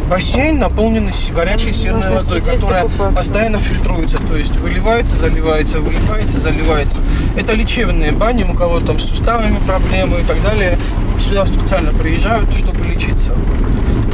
Бассейн 0.09 0.57
наполненный 0.59 1.13
с- 1.13 1.29
горячей 1.29 1.71
серной 1.71 2.09
Можно 2.09 2.35
водой, 2.35 2.41
которая 2.41 2.83
купаться. 2.83 3.15
постоянно 3.15 3.59
фильтруется. 3.59 4.17
То 4.17 4.35
есть 4.35 4.55
выливается, 4.57 5.15
заливается, 5.17 5.79
выливается, 5.79 6.39
заливается. 6.39 7.01
Это 7.37 7.53
лечебные 7.53 8.11
бани, 8.11 8.43
у 8.43 8.53
кого 8.55 8.79
там 8.79 8.99
с 8.99 9.03
суставами 9.05 9.55
проблемы 9.67 10.19
и 10.19 10.23
так 10.23 10.41
далее. 10.41 10.77
Сюда 11.19 11.45
специально 11.45 11.93
приезжают, 11.93 12.51
чтобы 12.55 12.83
лечиться. 12.85 13.33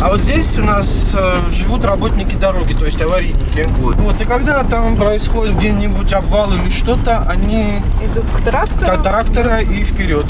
А 0.02 0.10
вот 0.10 0.22
здесь 0.22 0.58
у 0.60 0.64
нас 0.64 1.12
э, 1.14 1.38
живут 1.52 1.86
работники 1.86 2.36
дороги, 2.36 2.74
то 2.74 2.86
есть 2.86 3.02
аварийники. 3.02 3.68
Вот. 3.80 4.22
и 4.22 4.26
когда 4.26 4.64
там 4.64 4.98
происходит 4.98 5.56
где-нибудь 5.58 6.12
обвал 6.14 6.52
или 6.54 6.70
что-то, 6.70 7.26
они 7.28 7.80
Идут 8.04 8.30
к 8.32 8.42
трактору. 8.42 8.92
от 8.92 9.04
трактора 9.04 9.62
и 9.62 9.84
вперед 9.84 10.26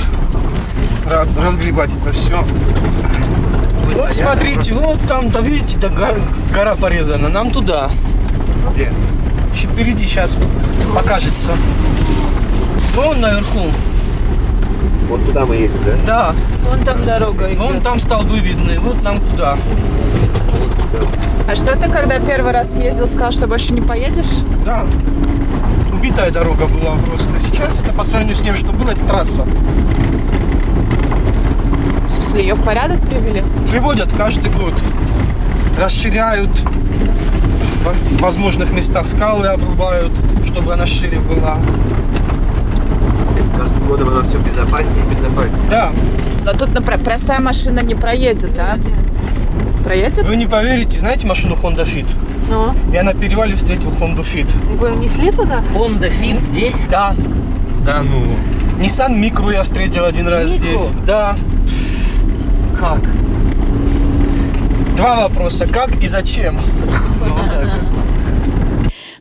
Ра- 1.09 1.27
разгребать 1.43 1.95
это 1.95 2.11
все. 2.11 2.43
Вот 3.93 4.13
смотрите, 4.13 4.73
вот 4.73 4.99
там, 5.07 5.29
да 5.29 5.41
видите, 5.41 5.77
да, 5.77 5.89
гора, 5.89 6.15
гора 6.53 6.75
порезана. 6.75 7.29
Нам 7.29 7.51
туда. 7.51 7.89
Где? 8.73 8.91
Впереди 9.53 10.07
сейчас 10.07 10.37
покажется. 10.93 11.51
Вон 12.95 13.19
наверху. 13.21 13.67
Вот 15.09 15.25
туда 15.25 15.45
мы 15.45 15.55
едем, 15.55 15.79
да? 15.85 15.93
Да, 16.05 16.35
Вон 16.69 16.79
там 16.83 17.03
дорога 17.05 17.47
идет. 17.47 17.59
вон 17.59 17.81
там 17.81 17.99
столбы 17.99 18.39
видны, 18.39 18.79
вот 18.79 19.01
нам 19.03 19.19
туда. 19.19 19.57
А 21.47 21.55
что 21.55 21.77
ты, 21.77 21.89
когда 21.89 22.19
первый 22.19 22.51
раз 22.51 22.75
ездил, 22.77 23.07
сказал, 23.07 23.31
что 23.31 23.47
больше 23.47 23.73
не 23.73 23.81
поедешь? 23.81 24.29
Да. 24.65 24.85
Убитая 25.93 26.31
дорога 26.31 26.65
была 26.65 26.95
просто. 27.05 27.29
Сейчас 27.39 27.79
это 27.79 27.93
по 27.93 28.03
сравнению 28.03 28.35
с 28.35 28.41
тем, 28.41 28.55
что 28.55 28.71
было, 28.71 28.91
это 28.91 29.01
трасса. 29.05 29.45
В 32.07 32.11
смысле, 32.11 32.41
ее 32.41 32.55
в 32.55 32.63
порядок 32.63 32.99
привели? 33.01 33.43
Приводят 33.69 34.11
каждый 34.17 34.51
год. 34.51 34.73
Расширяют. 35.77 36.49
В 37.83 38.21
возможных 38.21 38.71
местах 38.71 39.07
скалы 39.07 39.47
обрубают, 39.47 40.11
чтобы 40.47 40.73
она 40.73 40.87
шире 40.87 41.19
была. 41.19 41.59
С 43.55 43.57
каждым 43.57 43.87
годом 43.87 44.09
оно 44.09 44.23
все 44.23 44.37
безопаснее 44.37 45.05
и 45.05 45.09
безопаснее. 45.09 45.69
Да, 45.69 45.91
Но 46.43 46.51
тут, 46.53 46.73
например, 46.73 46.99
простая 47.03 47.39
машина 47.39 47.79
не 47.79 47.95
проедет, 47.95 48.53
да? 48.55 48.77
Проедет? 49.83 50.27
Вы 50.27 50.35
не 50.35 50.45
поверите, 50.45 50.99
знаете 50.99 51.25
машину 51.27 51.55
Honda 51.61 51.85
Fit? 51.85 52.07
Ну, 52.49 52.73
Я 52.91 53.03
на 53.03 53.13
перевале 53.13 53.55
встретил 53.55 53.89
Honda 53.91 54.25
Fit. 54.25 54.47
вы 54.77 54.91
унесли 54.91 55.31
туда? 55.31 55.61
Honda 55.73 56.11
Fit 56.11 56.37
здесь? 56.39 56.85
Да. 56.89 57.15
Да 57.85 58.01
ну. 58.03 58.23
Nissan 58.83 59.19
Micro 59.19 59.53
я 59.53 59.63
встретил 59.63 60.05
один 60.05 60.27
раз 60.27 60.49
Micro? 60.49 60.59
здесь. 60.59 60.89
Да. 61.07 61.35
Как? 62.79 62.99
Два 64.97 65.21
вопроса. 65.27 65.67
Как 65.67 65.95
и 66.03 66.07
зачем? 66.07 66.59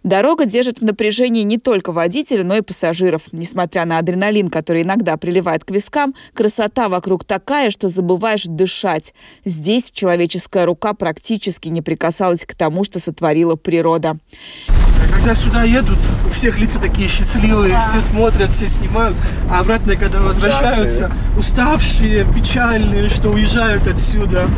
Дорога 0.05 0.45
держит 0.45 0.81
в 0.81 0.85
напряжении 0.85 1.43
не 1.45 1.57
только 1.57 1.91
водителя, 1.91 2.45
но 2.45 2.57
и 2.57 2.61
пассажиров. 2.61 3.23
Несмотря 3.33 3.87
на 3.87 3.97
адреналин, 3.97 4.49
который 4.49 4.83
иногда 4.83 5.17
приливает 5.17 5.65
к 5.65 5.71
вискам, 5.71 6.15
красота 6.35 6.91
вокруг 6.91 7.25
такая, 7.25 7.71
что 7.71 7.89
забываешь 7.89 8.45
дышать. 8.45 9.15
Здесь 9.47 9.91
человеческая 9.91 10.67
рука 10.67 10.93
практически 10.93 11.69
не 11.69 11.81
прикасалась 11.81 12.45
к 12.45 12.55
тому, 12.55 12.85
что 12.85 13.01
сотворила 13.01 13.57
природа. 13.57 14.19
Когда 15.11 15.35
сюда 15.35 15.63
едут, 15.63 15.99
у 16.27 16.31
всех 16.31 16.59
лица 16.59 16.79
такие 16.79 17.09
счастливые, 17.09 17.81
все 17.81 18.03
смотрят, 18.03 18.53
все 18.53 18.67
снимают, 18.67 19.17
а 19.51 19.61
обратно, 19.61 19.97
когда 19.97 20.21
возвращаются, 20.21 21.11
уставшие, 21.39 22.27
печальные, 22.31 23.09
что 23.09 23.31
уезжают 23.31 23.87
отсюда. 23.87 24.49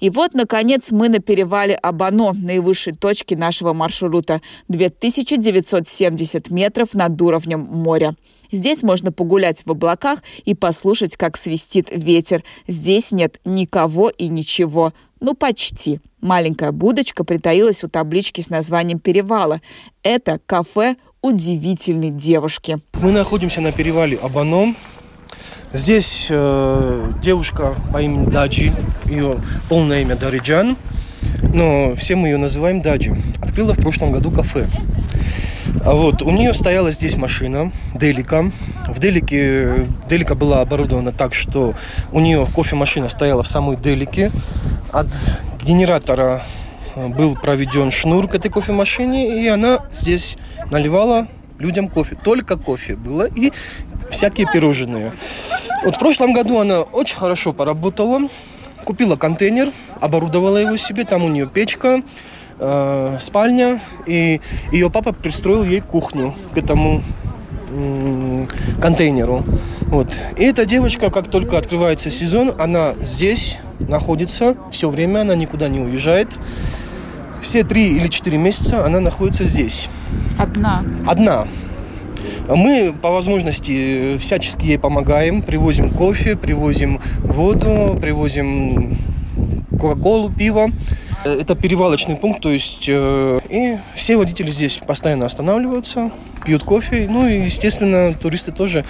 И 0.00 0.10
вот, 0.10 0.34
наконец, 0.34 0.90
мы 0.90 1.08
на 1.08 1.18
перевале 1.18 1.74
Абано, 1.74 2.32
наивысшей 2.32 2.94
точке 2.94 3.36
нашего 3.36 3.72
маршрута. 3.72 4.40
2970 4.68 6.50
метров 6.50 6.94
над 6.94 7.20
уровнем 7.20 7.60
моря. 7.60 8.14
Здесь 8.52 8.82
можно 8.82 9.12
погулять 9.12 9.64
в 9.64 9.70
облаках 9.70 10.22
и 10.44 10.54
послушать, 10.54 11.16
как 11.16 11.36
свистит 11.36 11.88
ветер. 11.90 12.44
Здесь 12.68 13.12
нет 13.12 13.40
никого 13.44 14.08
и 14.08 14.28
ничего. 14.28 14.92
Ну, 15.20 15.34
почти. 15.34 16.00
Маленькая 16.20 16.72
будочка 16.72 17.24
притаилась 17.24 17.84
у 17.84 17.88
таблички 17.88 18.40
с 18.40 18.50
названием 18.50 18.98
перевала. 18.98 19.60
Это 20.02 20.40
кафе 20.46 20.96
удивительной 21.22 22.10
девушки. 22.10 22.80
Мы 22.94 23.12
находимся 23.12 23.60
на 23.60 23.72
перевале 23.72 24.16
Абаном. 24.16 24.76
Здесь 25.72 26.28
э, 26.30 27.12
девушка 27.20 27.74
по 27.92 28.00
имени 28.00 28.26
Даджи, 28.26 28.72
ее 29.04 29.38
полное 29.68 30.02
имя 30.02 30.16
Дариджан, 30.16 30.76
но 31.52 31.94
все 31.96 32.16
мы 32.16 32.28
ее 32.28 32.36
называем 32.36 32.80
Даджи. 32.80 33.16
Открыла 33.42 33.74
в 33.74 33.80
прошлом 33.80 34.12
году 34.12 34.30
кафе. 34.30 34.68
А 35.84 35.94
вот, 35.94 36.22
у 36.22 36.30
нее 36.30 36.54
стояла 36.54 36.90
здесь 36.90 37.16
машина, 37.16 37.72
Делика. 37.94 38.50
В 38.88 38.98
Делике, 39.00 39.86
Делика 40.08 40.34
была 40.34 40.60
оборудована 40.60 41.12
так, 41.12 41.34
что 41.34 41.74
у 42.12 42.20
нее 42.20 42.46
кофемашина 42.54 43.08
стояла 43.08 43.42
в 43.42 43.48
самой 43.48 43.76
Делике. 43.76 44.30
От 44.92 45.08
генератора 45.62 46.42
э, 46.94 47.08
был 47.08 47.34
проведен 47.34 47.90
шнур 47.90 48.28
к 48.28 48.34
этой 48.36 48.50
кофемашине, 48.50 49.42
и 49.42 49.46
она 49.48 49.80
здесь 49.90 50.38
наливала 50.70 51.26
людям 51.58 51.88
кофе. 51.88 52.16
Только 52.22 52.56
кофе 52.56 52.96
было 52.96 53.26
и 53.26 53.52
всякие 54.16 54.46
пирожные. 54.50 55.12
Вот 55.84 55.96
в 55.96 55.98
прошлом 55.98 56.32
году 56.32 56.58
она 56.58 56.80
очень 56.80 57.16
хорошо 57.16 57.52
поработала. 57.52 58.28
Купила 58.84 59.16
контейнер, 59.16 59.70
оборудовала 60.00 60.56
его 60.56 60.76
себе. 60.76 61.04
Там 61.04 61.24
у 61.24 61.28
нее 61.28 61.46
печка, 61.46 62.02
э, 62.58 63.16
спальня. 63.20 63.80
И 64.06 64.40
ее 64.72 64.90
папа 64.90 65.12
пристроил 65.12 65.64
ей 65.64 65.80
кухню 65.80 66.34
к 66.54 66.56
этому 66.56 67.02
м, 67.70 68.48
контейнеру. 68.80 69.44
Вот. 69.82 70.16
И 70.38 70.44
эта 70.44 70.64
девочка, 70.64 71.10
как 71.10 71.28
только 71.28 71.58
открывается 71.58 72.10
сезон, 72.10 72.54
она 72.58 72.94
здесь 73.02 73.58
находится 73.78 74.56
все 74.72 74.88
время, 74.88 75.20
она 75.20 75.34
никуда 75.34 75.68
не 75.68 75.80
уезжает. 75.80 76.38
Все 77.42 77.64
три 77.64 77.96
или 77.96 78.08
четыре 78.08 78.38
месяца 78.38 78.84
она 78.86 78.98
находится 78.98 79.44
здесь. 79.44 79.88
Одна. 80.38 80.82
Одна. 81.06 81.46
Мы 82.48 82.94
по 83.00 83.10
возможности 83.10 84.16
всячески 84.18 84.66
ей 84.66 84.78
помогаем. 84.78 85.42
Привозим 85.42 85.90
кофе, 85.90 86.36
привозим 86.36 87.00
воду, 87.20 87.98
привозим 88.00 88.96
кока-колу, 89.78 90.30
пиво. 90.30 90.70
Это 91.24 91.56
перевалочный 91.56 92.14
пункт, 92.14 92.40
то 92.40 92.50
есть 92.50 92.84
э, 92.86 93.40
и 93.48 93.78
все 93.96 94.16
водители 94.16 94.48
здесь 94.50 94.78
постоянно 94.86 95.26
останавливаются, 95.26 96.12
пьют 96.44 96.62
кофе. 96.62 97.08
Ну 97.10 97.26
и, 97.26 97.46
естественно, 97.46 98.14
туристы 98.14 98.52
тоже 98.52 98.84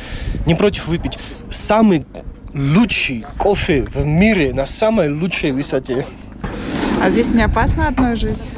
не 0.45 0.55
против 0.55 0.87
выпить. 0.87 1.19
Самый 1.51 2.05
лучший 2.53 3.25
кофе 3.39 3.87
в 3.95 4.05
мире 4.05 4.53
на 4.53 4.67
самой 4.67 5.11
лучшей 5.11 5.53
высоте. 5.53 6.05
А 7.03 7.11
здесь 7.11 7.33
не 7.33 7.43
опасно 7.43 7.89
одной 7.89 8.17
жить? 8.17 8.51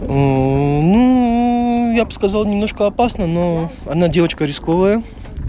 Ну, 0.00 0.82
я 1.92 2.04
бы 2.04 2.10
сказал, 2.10 2.44
немножко 2.44 2.86
опасно, 2.86 3.26
но 3.26 3.70
она 3.88 4.08
девочка 4.08 4.44
рисковая. 4.44 5.02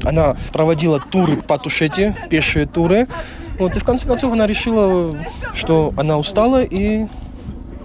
Она 0.04 0.36
проводила 0.52 1.00
туры 1.00 1.38
по 1.38 1.58
Тушете, 1.58 2.16
пешие 2.30 2.66
туры. 2.66 3.08
Вот, 3.60 3.76
и 3.76 3.80
в 3.80 3.84
конце 3.84 4.08
концов 4.08 4.34
она 4.34 4.48
решила, 4.48 5.16
что 5.54 5.94
она 5.98 6.18
устала 6.18 6.64
и 6.64 7.08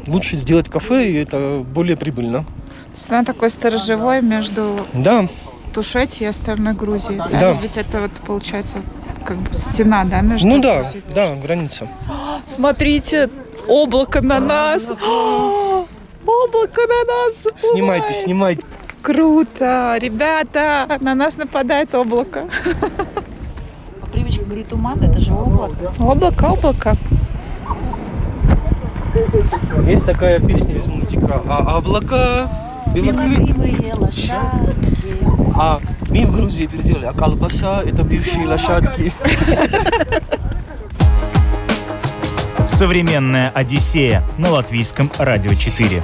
лучше 0.06 0.36
сделать 0.36 0.68
кафе, 0.68 1.10
и 1.10 1.14
это 1.14 1.64
более 1.74 1.96
прибыльно. 1.96 2.44
То 2.44 2.90
есть 2.94 3.10
она 3.10 3.24
такой 3.24 3.50
сторожевой 3.50 4.22
между 4.22 4.80
Да, 4.94 5.28
Тушети 5.72 6.24
и 6.24 6.26
остальной 6.26 6.72
Грузией. 6.72 7.18
Да? 7.18 7.28
Да. 7.28 7.52
Ведь 7.60 7.76
это 7.76 8.00
вот 8.00 8.12
получается 8.26 8.78
как 9.24 9.36
бы 9.36 9.54
стена, 9.54 10.04
да, 10.04 10.22
между 10.22 10.48
ну 10.48 10.60
да, 10.60 10.84
да, 11.14 11.34
граница. 11.36 11.86
Смотрите, 12.46 13.28
облако 13.68 14.22
на 14.22 14.40
нас. 14.40 14.90
Облако 16.28 16.82
на 16.82 17.04
нас. 17.04 17.36
Снимайте, 17.56 18.08
заплывает. 18.08 18.16
снимайте. 18.16 18.62
Круто, 19.00 19.96
ребята, 19.98 20.98
на 21.00 21.14
нас 21.14 21.38
нападает 21.38 21.94
облако. 21.94 22.44
По 24.02 24.06
привычке 24.08 24.44
говорит 24.44 24.68
туман, 24.68 25.02
это 25.02 25.20
же 25.20 25.32
облако. 25.32 25.92
Облако, 25.98 26.44
облако. 26.44 26.96
Есть 29.86 30.04
такая 30.04 30.38
песня 30.38 30.76
из 30.76 30.86
мультика 30.86 31.40
«А 31.48 31.78
облака 31.78 32.50
белокрылые, 32.94 33.94
а 35.56 35.80
мы 36.10 36.26
в 36.26 36.36
Грузии 36.36 36.66
переделали, 36.66 37.06
а 37.06 37.12
колбаса– 37.14 37.82
это 37.86 38.04
бывшие 38.04 38.46
лошадки. 38.46 39.12
Современная 42.78 43.50
Одиссея 43.50 44.24
на 44.38 44.50
латвийском 44.50 45.10
радио 45.18 45.52
4. 45.52 46.00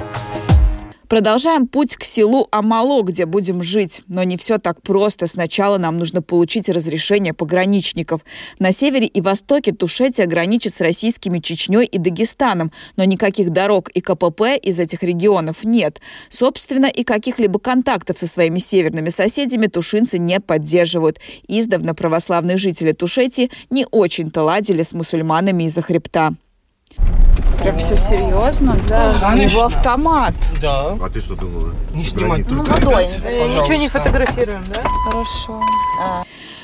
Продолжаем 1.07 1.67
путь 1.67 1.95
к 1.95 2.03
селу 2.03 2.49
Амало, 2.51 3.01
где 3.01 3.25
будем 3.25 3.63
жить. 3.63 4.01
Но 4.09 4.23
не 4.23 4.35
все 4.35 4.57
так 4.57 4.81
просто. 4.81 5.25
Сначала 5.27 5.77
нам 5.77 5.95
нужно 5.95 6.21
получить 6.21 6.67
разрешение 6.67 7.33
пограничников. 7.33 8.25
На 8.59 8.73
севере 8.73 9.05
и 9.05 9.21
востоке 9.21 9.71
Тушетия 9.71 10.25
граничит 10.25 10.73
с 10.73 10.81
российскими 10.81 11.39
Чечней 11.39 11.85
и 11.85 11.97
Дагестаном, 11.97 12.73
но 12.97 13.05
никаких 13.05 13.51
дорог 13.51 13.87
и 13.91 14.01
КПП 14.01 14.57
из 14.61 14.77
этих 14.77 15.01
регионов 15.01 15.63
нет. 15.63 16.01
Собственно, 16.27 16.87
и 16.87 17.05
каких-либо 17.05 17.57
контактов 17.57 18.17
со 18.17 18.27
своими 18.27 18.59
северными 18.59 19.07
соседями 19.07 19.67
тушинцы 19.67 20.17
не 20.17 20.41
поддерживают. 20.41 21.21
Издавна 21.47 21.95
православные 21.95 22.57
жители 22.57 22.91
Тушетии 22.91 23.49
не 23.69 23.87
очень-то 23.91 24.43
ладили 24.43 24.83
с 24.83 24.91
мусульманами 24.91 25.63
из-за 25.63 25.81
хребта. 25.81 26.33
Прям 27.61 27.77
все 27.77 27.95
серьезно, 27.95 28.77
да. 28.87 29.09
У 29.11 29.13
него 29.13 29.19
Конечно. 29.21 29.65
автомат. 29.65 30.33
Да, 30.61 30.91
А 31.01 31.09
ты 31.11 31.19
что 31.21 31.35
думала? 31.35 31.73
не 31.93 32.03
снимать. 32.03 32.47
Только, 32.47 32.75
ребят, 32.79 33.11
Э, 33.23 33.47
Ничего 33.59 33.75
не 33.75 33.87
фотографируем, 33.89 34.63
да? 34.73 34.81
Хорошо. 35.09 35.61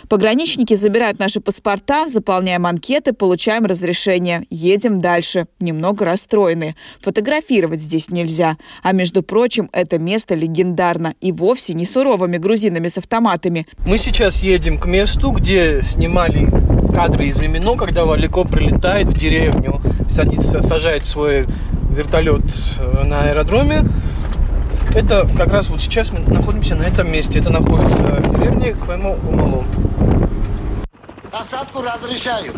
Пограничники 0.10 0.74
забирают 0.74 1.20
наши 1.20 1.40
паспорта, 1.40 2.06
заполняем 2.06 2.66
анкеты, 2.66 3.14
получаем 3.14 3.66
разрешение. 3.66 4.44
Едем 4.50 5.00
дальше. 5.00 5.46
Немного 5.62 6.04
расстроены. 6.04 6.76
Фотографировать 7.00 7.80
здесь 7.80 8.10
нельзя. 8.10 8.58
А 8.84 8.92
между 8.92 9.24
прочим, 9.24 9.70
это 9.72 10.00
место 10.00 10.36
легендарно. 10.36 11.14
И 11.22 11.32
вовсе 11.32 11.74
не 11.74 11.86
суровыми 11.86 12.36
грузинами 12.38 12.90
с 12.90 12.98
автоматами. 12.98 13.66
Мы 13.88 13.98
сейчас 13.98 14.44
едем 14.44 14.78
к 14.80 14.86
месту, 14.86 15.32
где 15.32 15.82
снимали 15.82 16.50
кадры 16.92 17.26
из 17.26 17.40
Мимино, 17.40 17.76
когда 17.76 18.06
Валико 18.06 18.44
прилетает 18.44 19.08
в 19.08 19.14
деревню, 19.14 19.82
садится, 20.10 20.62
сажает 20.62 21.06
свой 21.06 21.48
вертолет 21.90 22.44
э, 22.80 23.04
на 23.04 23.24
аэродроме. 23.24 23.84
Это 24.94 25.28
как 25.38 25.52
раз 25.52 25.70
вот 25.70 25.82
сейчас 25.82 26.12
мы 26.12 26.20
находимся 26.20 26.76
на 26.76 26.84
этом 26.84 27.12
месте. 27.12 27.40
Это 27.40 27.50
находится 27.50 27.98
в 27.98 28.40
деревне 28.40 28.74
Квемо 28.74 29.12
Умало. 29.12 29.64
Посадку 31.32 31.82
разрешаю. 31.82 32.54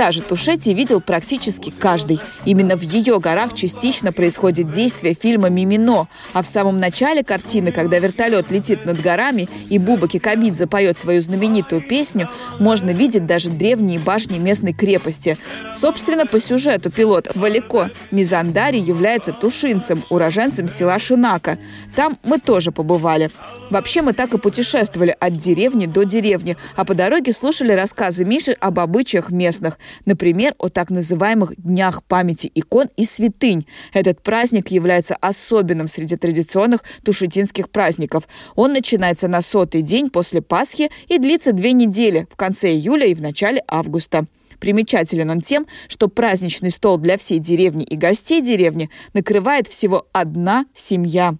Пейзажи 0.00 0.22
Тушети 0.22 0.72
видел 0.72 1.02
практически 1.02 1.68
каждый. 1.68 2.20
Именно 2.46 2.74
в 2.74 2.80
ее 2.80 3.20
горах 3.20 3.52
частично 3.52 4.14
происходит 4.14 4.70
действие 4.70 5.12
фильма 5.12 5.50
«Мимино». 5.50 6.08
А 6.32 6.42
в 6.42 6.46
самом 6.46 6.80
начале 6.80 7.22
картины, 7.22 7.70
когда 7.70 7.98
вертолет 7.98 8.50
летит 8.50 8.86
над 8.86 8.98
горами 9.02 9.46
и 9.68 9.78
Буба 9.78 10.08
Кикабидзе 10.08 10.66
поет 10.66 10.98
свою 10.98 11.20
знаменитую 11.20 11.82
песню, 11.82 12.30
можно 12.58 12.92
видеть 12.92 13.26
даже 13.26 13.50
древние 13.50 13.98
башни 13.98 14.38
местной 14.38 14.72
крепости. 14.72 15.36
Собственно, 15.74 16.24
по 16.24 16.40
сюжету 16.40 16.90
пилот 16.90 17.28
Валико 17.34 17.90
Мизандари 18.10 18.78
является 18.78 19.34
тушинцем, 19.34 20.02
уроженцем 20.08 20.66
села 20.66 20.98
Шинака. 20.98 21.58
Там 21.94 22.16
мы 22.24 22.38
тоже 22.38 22.72
побывали. 22.72 23.30
Вообще 23.68 24.02
мы 24.02 24.14
так 24.14 24.34
и 24.34 24.38
путешествовали 24.38 25.14
от 25.20 25.36
деревни 25.36 25.86
до 25.86 26.04
деревни, 26.04 26.56
а 26.74 26.84
по 26.84 26.94
дороге 26.94 27.32
слушали 27.32 27.72
рассказы 27.72 28.24
Миши 28.24 28.52
об 28.52 28.80
обычаях 28.80 29.30
местных. 29.30 29.78
Например, 30.04 30.54
о 30.58 30.68
так 30.68 30.90
называемых 30.90 31.54
Днях 31.56 32.02
памяти 32.04 32.50
икон 32.54 32.88
и 32.96 33.04
святынь. 33.04 33.66
Этот 33.92 34.22
праздник 34.22 34.70
является 34.70 35.16
особенным 35.16 35.88
среди 35.88 36.16
традиционных 36.16 36.82
тушетинских 37.04 37.70
праздников. 37.70 38.28
Он 38.54 38.72
начинается 38.72 39.28
на 39.28 39.42
сотый 39.42 39.82
день 39.82 40.10
после 40.10 40.42
Пасхи 40.42 40.90
и 41.08 41.18
длится 41.18 41.52
две 41.52 41.72
недели 41.72 42.26
в 42.30 42.36
конце 42.36 42.72
июля 42.72 43.06
и 43.06 43.14
в 43.14 43.22
начале 43.22 43.62
августа. 43.68 44.26
Примечателен 44.60 45.30
он 45.30 45.40
тем, 45.40 45.66
что 45.88 46.08
праздничный 46.08 46.70
стол 46.70 46.98
для 46.98 47.16
всей 47.16 47.38
деревни 47.38 47.82
и 47.82 47.96
гостей 47.96 48.42
деревни 48.42 48.90
накрывает 49.14 49.66
всего 49.66 50.06
одна 50.12 50.66
семья. 50.74 51.34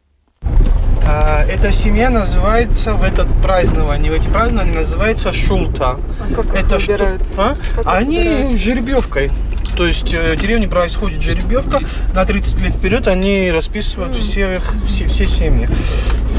А, 1.13 1.45
Эта 1.45 1.73
семья 1.73 2.09
называется 2.09 2.95
в 2.95 3.03
этот 3.03 3.27
празднование, 3.43 4.13
в 4.13 4.15
эти 4.15 4.29
празднования 4.29 4.75
называется 4.79 5.33
шулта. 5.33 5.97
А 6.21 6.35
как 6.37 6.47
их 6.47 6.55
Это 6.55 6.79
что? 6.79 6.93
выбирают? 6.93 7.23
А? 7.37 7.57
Как 7.75 7.85
их 7.85 7.93
Они 7.93 8.19
выбирают? 8.19 8.61
жеребьевкой. 8.61 9.33
То 9.77 9.87
есть 9.87 10.13
э, 10.15 10.35
в 10.35 10.41
деревне 10.41 10.69
происходит 10.69 11.21
жеребьевка, 11.21 11.81
на 12.15 12.25
30 12.25 12.61
лет 12.61 12.75
вперед 12.75 13.09
они 13.09 13.51
расписывают 13.51 14.17
все, 14.17 14.61
все, 14.87 15.07
все 15.07 15.27
семьи. 15.27 15.69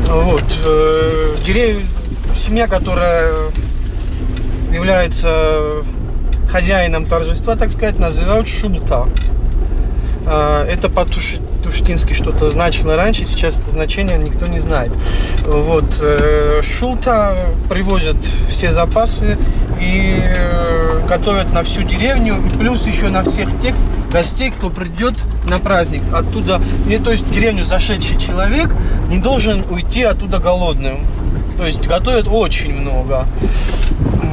Вот. 0.08 0.46
э, 0.66 1.36
дерев- 1.46 1.82
Семья, 2.34 2.68
которая 2.68 3.30
является 4.72 5.84
хозяином 6.50 7.06
торжества, 7.06 7.56
так 7.58 7.72
сказать, 7.72 8.00
называют 8.00 8.48
шулта. 8.48 9.06
А, 10.26 10.66
Это 10.66 10.90
по-туштински 11.62 12.14
что-то 12.14 12.50
значило 12.50 12.96
раньше, 12.96 13.26
сейчас 13.26 13.60
это 13.60 13.70
значение 13.72 14.18
никто 14.18 14.48
не 14.48 14.60
знает. 14.60 14.92
Вот. 15.46 16.00
э, 16.02 16.62
Шулта 16.64 17.36
привозят 17.70 18.18
все 18.50 18.72
запасы 18.72 19.38
и 19.80 20.20
э, 20.20 21.02
готовят 21.08 21.54
на 21.54 21.64
всю 21.64 21.84
деревню, 21.84 22.36
плюс 22.58 22.88
еще 22.88 23.10
на 23.10 23.24
всех 23.24 23.60
тех 23.60 23.76
гостей, 24.12 24.50
кто 24.52 24.70
придет 24.70 25.14
на 25.48 25.60
праздник. 25.60 26.02
Оттуда, 26.12 26.60
и, 26.90 26.98
то 26.98 27.12
есть 27.12 27.28
в 27.28 27.32
деревню 27.32 27.64
зашедший 27.64 28.18
человек 28.18 28.70
не 29.10 29.18
должен 29.18 29.64
уйти 29.70 30.04
оттуда 30.04 30.40
голодным. 30.40 31.02
То 31.58 31.68
есть 31.68 31.88
готовят 31.88 32.28
очень 32.28 32.74
много. 32.74 33.28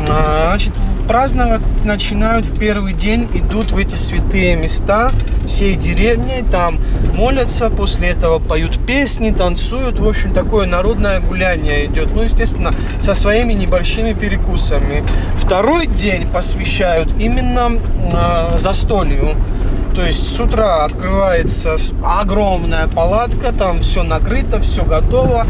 А, 0.09 0.49
Значит, 0.53 0.73
праздновать 1.09 1.63
начинают 1.85 2.45
в 2.45 2.59
первый 2.59 2.93
день, 2.93 3.29
идут 3.35 3.73
в 3.73 3.79
эти 3.79 3.97
святые 3.97 4.57
места 4.57 5.11
всей 5.47 5.75
деревни, 5.75 6.45
там 6.53 6.79
молятся, 7.17 7.71
после 7.71 8.09
этого 8.09 8.39
поют 8.39 8.79
песни, 8.87 9.31
танцуют. 9.31 9.99
В 9.99 10.07
общем, 10.07 10.33
такое 10.33 10.67
народное 10.67 11.21
гуляние 11.21 11.87
идет. 11.87 12.15
Ну, 12.15 12.23
естественно, 12.23 12.71
со 13.01 13.15
своими 13.15 13.55
небольшими 13.55 14.13
перекусами. 14.13 15.03
Второй 15.39 15.87
день 15.87 16.29
посвящают 16.29 17.11
именно 17.19 17.71
э, 18.13 18.59
застолью. 18.59 19.35
То 19.95 20.05
есть 20.05 20.37
с 20.37 20.39
утра 20.39 20.85
открывается 20.85 21.77
огромная 22.05 22.87
палатка, 22.87 23.53
там 23.53 23.81
все 23.81 24.03
накрыто, 24.03 24.61
все 24.61 24.85
готово. 24.85 25.47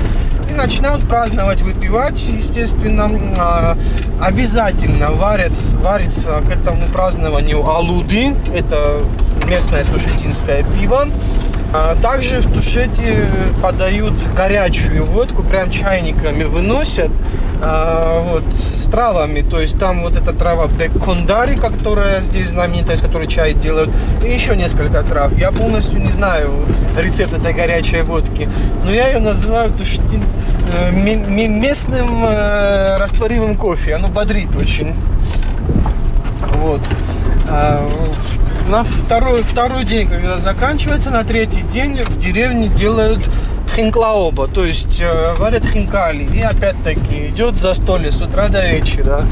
И 0.48 0.52
начинают 0.52 1.06
праздновать, 1.08 1.62
выпивать, 1.62 2.20
естественно. 2.20 3.10
А, 3.38 3.76
Обязательно 4.20 5.12
варят, 5.12 5.52
варится 5.74 6.40
к 6.40 6.50
этому 6.50 6.82
празднованию 6.92 7.64
алуды. 7.68 8.34
Это 8.54 9.00
местное 9.48 9.84
тушетинское 9.84 10.64
пиво. 10.64 11.06
А 11.72 11.94
Также 12.02 12.40
в 12.40 12.52
Тушете 12.52 13.26
подают 13.62 14.14
горячую 14.34 15.04
водку, 15.04 15.42
прям 15.42 15.70
чайниками 15.70 16.44
выносят 16.44 17.10
а, 17.62 18.20
вот, 18.22 18.44
с 18.54 18.88
травами. 18.88 19.42
То 19.42 19.60
есть 19.60 19.78
там 19.78 20.02
вот 20.02 20.16
эта 20.16 20.32
трава 20.32 20.66
беккондари, 20.68 21.56
которая 21.56 22.20
здесь 22.22 22.48
знаменитая, 22.48 22.96
из 22.96 23.00
которой 23.02 23.26
чай 23.26 23.54
делают, 23.54 23.90
и 24.24 24.30
еще 24.32 24.56
несколько 24.56 25.02
трав. 25.02 25.36
Я 25.36 25.50
полностью 25.52 26.00
не 26.00 26.12
знаю 26.12 26.50
рецепт 26.96 27.32
этой 27.34 27.52
горячей 27.52 28.02
водки, 28.02 28.48
но 28.84 28.90
я 28.92 29.08
ее 29.08 29.20
называю 29.20 29.72
тушетин, 29.72 30.22
э, 30.76 30.90
ме- 30.92 31.16
ме- 31.16 31.48
местным 31.48 32.24
э, 32.24 32.96
растворимым 32.98 33.56
кофе. 33.56 33.94
Оно 33.96 34.08
бодрит 34.08 34.54
очень. 34.56 34.94
Вот. 36.54 36.80
А, 37.48 37.86
На 38.68 38.84
второй, 38.84 39.42
второй 39.44 39.84
день, 39.84 40.10
когда 40.10 40.38
заканчивается, 40.40 41.08
на 41.10 41.24
третий 41.24 41.62
день 41.62 42.02
в 42.04 42.18
деревне 42.18 42.68
делают 42.68 43.20
хинклаоба, 43.68 44.48
то 44.48 44.64
есть 44.64 45.00
э, 45.00 45.34
варят 45.36 45.64
хинкали. 45.64 46.24
И 46.24 46.40
опять-таки 46.40 47.28
идет 47.28 47.56
застолье 47.56 48.10
с 48.10 48.20
утра 48.20 48.48
до 48.48 48.68
вечера. 48.68 49.24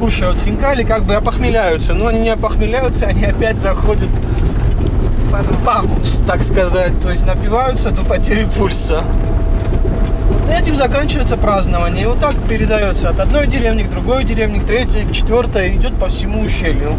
Кушают 0.00 0.38
хинкали, 0.44 0.82
как 0.82 1.04
бы 1.04 1.14
опохмеляются. 1.14 1.94
Но 1.94 2.08
они 2.08 2.20
не 2.20 2.30
опохмеляются, 2.30 3.06
они 3.06 3.24
опять 3.24 3.58
заходят 3.58 4.08
в 5.30 5.64
пахус, 5.64 6.22
так 6.26 6.42
сказать. 6.42 7.00
То 7.00 7.10
есть 7.10 7.26
напиваются 7.26 7.90
до 7.90 8.02
потери 8.02 8.46
пульса. 8.56 9.04
Этим 10.50 10.76
заканчивается 10.76 11.36
празднование. 11.36 12.04
И 12.04 12.06
вот 12.06 12.20
так 12.20 12.34
передается 12.48 13.10
от 13.10 13.20
одной 13.20 13.46
деревни 13.46 13.82
к 13.82 13.90
другой 13.90 14.24
деревне, 14.24 14.60
к 14.60 14.64
третьей, 14.64 15.04
к 15.04 15.12
четвертой. 15.12 15.76
Идет 15.76 15.94
по 15.94 16.08
всему 16.08 16.42
ущелью. 16.42 16.92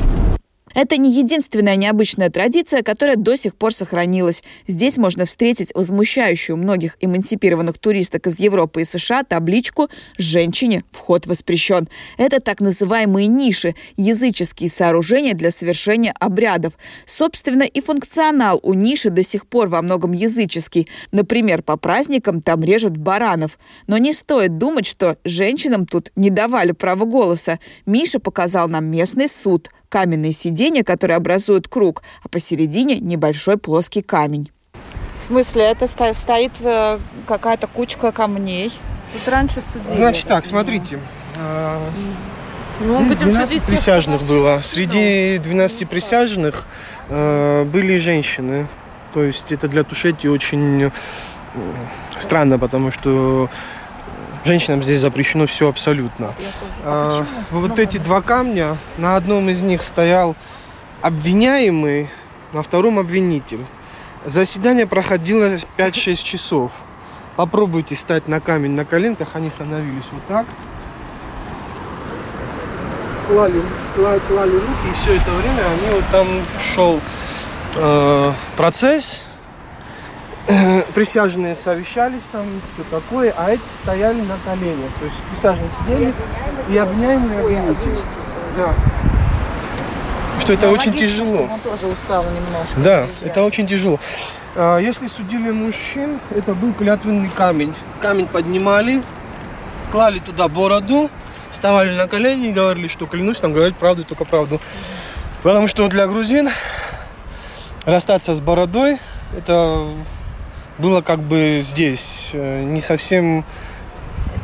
Это 0.76 0.98
не 0.98 1.10
единственная 1.10 1.78
необычная 1.78 2.30
традиция, 2.30 2.84
которая 2.84 3.16
до 3.16 3.38
сих 3.38 3.56
пор 3.56 3.74
сохранилась. 3.74 4.44
Здесь 4.68 4.98
можно 4.98 5.26
встретить 5.26 5.72
возмущающую 5.74 6.58
многих 6.58 6.98
эмансипированных 7.00 7.80
туристок 7.80 8.28
из 8.28 8.38
Европы 8.40 8.82
и 8.82 8.86
США 8.86 9.24
табличку 9.24 9.90
«Женщине 10.18 10.84
вход 10.92 11.28
воспрещен». 11.28 11.88
Это 12.18 12.42
так 12.42 12.60
называемые 12.60 13.28
ниши– 13.28 13.74
языческие 13.96 14.70
сооружения 14.70 15.34
для 15.34 15.50
совершения 15.50 16.14
обрядов. 16.20 16.74
Собственно, 17.06 17.64
и 17.64 17.80
функционал 17.80 18.60
у 18.62 18.74
ниши 18.74 19.10
до 19.10 19.24
сих 19.24 19.48
пор 19.48 19.70
во 19.70 19.82
многом 19.82 20.12
языческий. 20.12 20.90
Например, 21.14 21.62
по 21.62 21.78
праздникам 21.78 22.42
там 22.42 22.62
режут 22.62 22.98
баранов. 22.98 23.58
Но 23.88 23.98
не 23.98 24.12
стоит 24.12 24.58
думать, 24.58 24.86
что 24.86 25.18
женщинам 25.24 25.86
тут 25.86 26.12
не 26.18 26.30
давали 26.30 26.74
права 26.74 27.06
голоса. 27.06 27.60
Миша 27.86 28.20
показал 28.20 28.68
нам 28.68 28.88
местный 28.88 29.30
суд– 29.30 29.70
каменные 29.96 30.34
сиденья, 30.34 30.84
которые 30.84 31.16
образуют 31.16 31.70
круг, 31.70 32.04
а 32.22 32.28
посередине 32.28 33.00
небольшой 33.00 33.58
плоский 33.58 34.02
камень. 34.02 34.52
В 35.14 35.18
смысле, 35.18 35.64
это 35.72 35.88
сто- 35.88 36.12
стоит 36.12 36.52
э, 36.60 37.00
какая-то 37.26 37.68
кучка 37.68 38.12
камней. 38.12 38.74
Тут 39.14 39.32
раньше 39.32 39.62
судили. 39.62 39.94
Значит 39.96 40.28
так, 40.28 40.46
смотрите. 40.46 41.00
Ну, 42.82 43.00
мы 43.00 43.06
будем 43.06 43.30
12 43.30 43.42
судить 43.48 43.62
тех, 43.62 43.70
присяжных 43.70 44.18
кто- 44.18 44.28
было. 44.28 44.60
Среди 44.62 45.38
12 45.42 45.88
присяжных 45.88 46.66
э, 47.08 47.64
были 47.64 47.98
женщины. 47.98 48.68
То 49.14 49.24
есть 49.24 49.54
это 49.54 49.70
для 49.70 49.86
Тушети 49.86 50.28
очень 50.28 50.84
э, 50.84 50.92
странно, 52.20 52.60
потому 52.60 52.92
что 52.92 53.48
женщинам 54.46 54.84
здесь 54.84 55.02
запрещено 55.02 55.48
все 55.48 55.68
абсолютно. 55.68 56.32
А, 56.84 57.26
вот 57.52 57.80
эти 57.80 57.98
два 57.98 58.22
камня, 58.22 58.78
на 58.98 59.16
одном 59.16 59.50
из 59.50 59.62
них 59.62 59.82
стоял 59.82 60.36
обвиняемый, 61.02 62.10
на 62.54 62.62
втором 62.62 63.00
обвинитель. 63.00 63.66
Заседание 64.26 64.88
проходило 64.88 65.56
5-6 65.78 66.24
часов. 66.24 66.72
Попробуйте 67.36 67.96
стать 67.96 68.28
на 68.28 68.40
камень 68.40 68.72
на 68.72 68.86
коленках, 68.86 69.30
они 69.34 69.50
становились 69.50 70.06
вот 70.12 70.22
так. 70.28 70.46
Клали, 73.28 73.62
клали, 73.96 74.20
клали 74.28 74.52
руки, 74.52 74.88
и 74.88 74.92
все 75.02 75.18
это 75.18 75.32
время 75.32 75.64
они 75.66 75.96
вот 75.96 76.06
там 76.12 76.28
шел 76.74 77.02
э, 77.76 78.32
процесс. 78.56 79.26
Э, 80.48 80.82
Присяжные 80.94 81.56
совещались 81.56 82.24
там, 82.32 82.46
все 82.62 82.84
такое, 82.92 83.34
а 83.36 83.52
эти 83.52 83.62
стояли 83.84 84.22
на 84.22 84.38
коленях. 84.38 84.94
То 85.00 85.06
есть 85.06 85.18
присяжные 85.30 85.70
сидели 85.72 86.14
и 86.70 86.78
обвиняемые 86.78 87.40
обвинители. 87.40 87.96
Да. 88.58 88.74
Что 90.42 90.54
это 90.54 90.70
очень 90.70 90.94
тяжело. 90.94 91.48
Он 91.52 91.60
тоже 91.60 91.88
устал 91.88 92.24
немножко. 92.26 92.80
Да, 92.80 93.08
это 93.24 93.44
очень 93.44 93.66
тяжело. 93.66 94.00
А, 94.56 94.78
Если 94.78 95.08
судили 95.08 95.50
мужчин, 95.50 96.20
это 96.36 96.54
был 96.54 96.74
клятвенный 96.74 97.30
камень. 97.30 97.74
Камень 98.00 98.28
поднимали, 98.28 99.02
клали 99.92 100.20
туда 100.20 100.48
бороду, 100.48 101.10
вставали 101.52 101.96
на 101.96 102.08
колени 102.08 102.50
и 102.50 102.54
говорили, 102.54 102.88
что 102.88 103.08
клянусь 103.08 103.40
там 103.40 103.52
говорить 103.52 103.76
правду, 103.76 104.04
только 104.04 104.26
правду. 104.26 104.62
Потому 105.42 105.68
что 105.68 105.88
для 105.88 106.06
грузин 106.06 106.50
расстаться 107.86 108.36
с 108.36 108.40
бородой, 108.40 109.00
это 109.36 109.88
было 110.78 111.02
как 111.02 111.20
бы 111.20 111.62
здесь 111.64 112.30
э, 112.34 112.62
не 112.64 112.82
совсем 112.82 113.44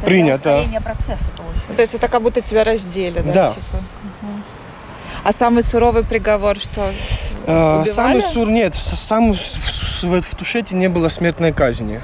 принято. 0.06 0.66
процесса 0.84 1.32
получается. 1.36 1.74
То 1.76 1.82
есть 1.82 1.96
это 1.96 2.08
как 2.08 2.22
будто 2.22 2.42
тебя 2.42 2.64
раздели, 2.64 3.20
да? 3.20 3.34
Да. 3.34 3.48
Типа? 3.50 3.78
Мгм. 4.22 4.44
А 5.24 5.32
самый 5.32 5.62
суровый 5.64 6.04
приговор 6.04 6.58
что? 6.60 6.82
Э, 7.46 7.82
Убивали? 7.82 7.90
Самый 7.90 8.22
сур 8.22 8.50
нет, 8.50 8.76
с- 8.76 8.96
сам 8.98 9.34
в, 9.34 9.38
в- 9.38 10.04
в- 10.04 10.22
в 10.22 10.36
Тушете 10.36 10.76
не 10.76 10.88
было 10.90 11.10
смертной 11.10 11.52
казни. 11.54 12.02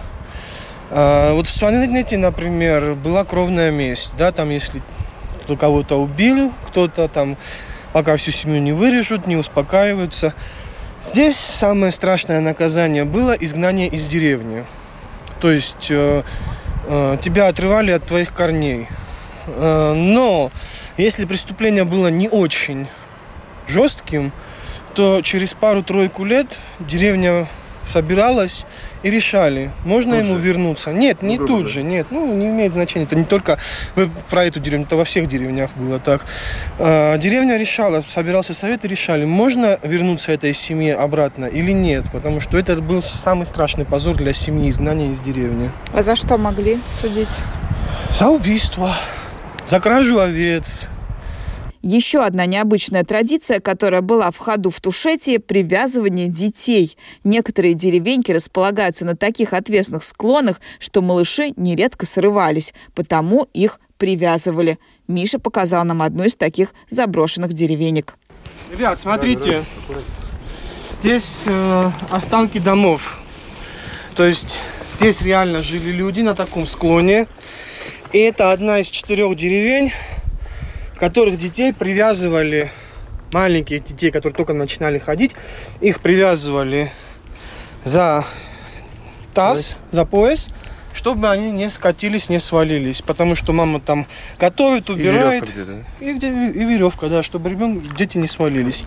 Э, 0.91 1.33
Вот 1.33 1.47
в 1.47 1.51
Сванете, 1.53 2.17
например, 2.17 2.93
была 2.93 3.23
кровная 3.23 3.71
месть, 3.71 4.11
да, 4.17 4.31
там 4.31 4.49
если 4.49 4.81
кто 5.43 5.55
кого-то 5.55 5.95
убил, 6.01 6.51
кто-то 6.67 7.07
там, 7.07 7.37
пока 7.93 8.17
всю 8.17 8.31
семью 8.31 8.61
не 8.61 8.73
вырежут, 8.73 9.25
не 9.27 9.35
успокаиваются. 9.37 10.33
Здесь 11.03 11.37
самое 11.37 11.91
страшное 11.91 12.41
наказание 12.41 13.05
было 13.05 13.31
изгнание 13.31 13.87
из 13.87 14.07
деревни. 14.07 14.65
То 15.39 15.51
есть 15.51 15.87
э, 15.89 16.23
э, 16.87 17.17
тебя 17.21 17.47
отрывали 17.47 17.91
от 17.91 18.05
твоих 18.05 18.33
корней. 18.33 18.87
Э, 19.47 19.93
но 19.93 20.49
если 20.97 21.25
преступление 21.25 21.83
было 21.83 22.07
не 22.07 22.27
очень 22.27 22.87
жестким, 23.67 24.31
то 24.95 25.21
через 25.21 25.53
пару-тройку 25.53 26.25
лет 26.25 26.59
деревня 26.79 27.47
собиралась 27.85 28.65
и 29.03 29.09
решали, 29.09 29.71
можно 29.85 30.17
Тут 30.17 30.25
ему 30.25 30.35
же? 30.37 30.41
вернуться. 30.41 30.91
Нет, 30.91 31.21
не 31.21 31.37
грубо 31.37 31.47
тут 31.53 31.57
говоря. 31.63 31.73
же, 31.73 31.83
нет, 31.83 32.07
ну 32.11 32.33
не 32.33 32.47
имеет 32.47 32.73
значения. 32.73 33.05
Это 33.05 33.15
не 33.15 33.25
только 33.25 33.57
вы- 33.95 34.09
про 34.29 34.45
эту 34.45 34.59
деревню, 34.59 34.85
это 34.85 34.95
во 34.95 35.03
всех 35.05 35.27
деревнях 35.27 35.69
было 35.75 35.99
так. 35.99 36.25
А, 36.79 37.17
Деревня 37.17 37.57
решала, 37.57 38.01
собирался 38.01 38.53
совет 38.53 38.85
и 38.85 38.87
решали, 38.87 39.25
можно 39.25 39.79
вернуться 39.83 40.31
этой 40.31 40.53
семье 40.53 40.95
обратно 40.95 41.45
или 41.45 41.71
нет, 41.71 42.05
потому 42.11 42.39
что 42.41 42.57
это 42.57 42.75
был 42.77 43.01
самый 43.01 43.45
страшный 43.45 43.85
позор 43.85 44.15
для 44.15 44.33
семьи, 44.33 44.69
изгнание 44.69 45.11
из 45.11 45.19
деревни. 45.19 45.71
А 45.93 46.01
за 46.01 46.15
что 46.15 46.37
могли 46.37 46.79
судить? 46.93 47.27
За 48.17 48.27
убийство, 48.29 48.95
за 49.65 49.79
кражу 49.79 50.19
овец, 50.19 50.89
Еще 51.81 52.23
одна 52.23 52.45
необычная 52.45 53.03
традиция, 53.03 53.59
которая 53.59 54.01
была 54.01 54.31
в 54.31 54.37
ходу 54.37 54.71
в 54.71 54.81
Тушете– 54.81 55.39
привязывание 55.39 56.27
детей. 56.27 56.97
Некоторые 57.23 57.73
деревеньки 57.73 58.31
располагаются 58.31 59.05
на 59.05 59.15
таких 59.15 59.53
отвесных 59.53 60.03
склонах, 60.03 60.59
что 60.79 61.01
малыши 61.01 61.53
нередко 61.55 62.05
срывались, 62.05 62.73
потому 62.93 63.47
их 63.53 63.79
привязывали. 63.97 64.79
Миша 65.07 65.39
показал 65.39 65.85
нам 65.85 66.01
одну 66.01 66.25
из 66.25 66.35
таких 66.35 66.73
заброшенных 66.89 67.53
деревенек. 67.53 68.15
Ребят, 68.71 68.99
смотрите, 68.99 69.63
здесь 70.91 71.43
э, 71.45 71.91
останки 72.11 72.57
домов. 72.57 73.19
То 74.15 74.25
есть 74.25 74.59
здесь 74.91 75.21
реально 75.21 75.61
жили 75.61 75.91
люди 75.91 76.21
на 76.21 76.35
таком 76.35 76.65
склоне. 76.65 77.27
И 78.11 78.19
это 78.19 78.51
одна 78.51 78.79
из 78.79 78.87
четырех 78.87 79.35
деревень, 79.35 79.91
в 80.97 80.99
которых 80.99 81.37
детей 81.37 81.73
привязывали, 81.73 82.71
маленьких 83.31 83.85
детей, 83.85 84.09
которые 84.09 84.35
только 84.35 84.53
начинали 84.53 84.97
ходить, 84.97 85.35
их 85.79 85.99
привязывали 85.99 86.91
за 87.83 88.25
таз, 89.35 89.77
за 89.91 90.05
пояс, 90.05 90.49
чтобы 90.95 91.29
они 91.29 91.51
не 91.51 91.69
скатились, 91.69 92.29
не 92.29 92.39
свалились. 92.39 93.03
Потому 93.03 93.35
что 93.35 93.53
мама 93.53 93.79
там 93.79 94.07
готовит, 94.39 94.89
убирает. 94.89 95.43
И, 95.99 96.13
где, 96.13 96.29
и 96.29 96.65
веревка, 96.65 97.09
да, 97.09 97.21
чтобы 97.21 97.51
ребенок, 97.51 97.95
дети 97.95 98.17
не 98.17 98.27
свалились. 98.27 98.83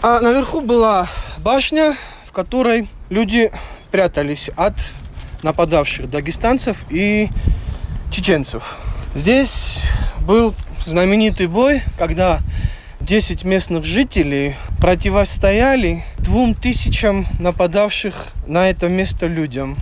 А 0.00 0.20
наверху 0.20 0.62
была 0.62 1.08
башня, 1.36 1.94
в 2.24 2.32
которой 2.32 2.88
люди 3.10 3.52
прятались 3.90 4.48
от 4.56 4.72
нападавших 5.42 6.08
дагестанцев 6.08 6.78
и 6.88 7.28
чеченцев. 8.10 8.78
Здесь 9.14 9.82
был 10.26 10.54
знаменитый 10.86 11.46
бой, 11.46 11.82
когда 11.98 12.40
10 13.00 13.44
местных 13.44 13.84
жителей 13.84 14.54
противостояли 14.80 16.04
двум 16.18 16.54
тысячам 16.54 17.26
нападавших 17.38 18.14
на 18.46 18.68
это 18.68 18.88
место 18.88 19.26
людям. 19.26 19.76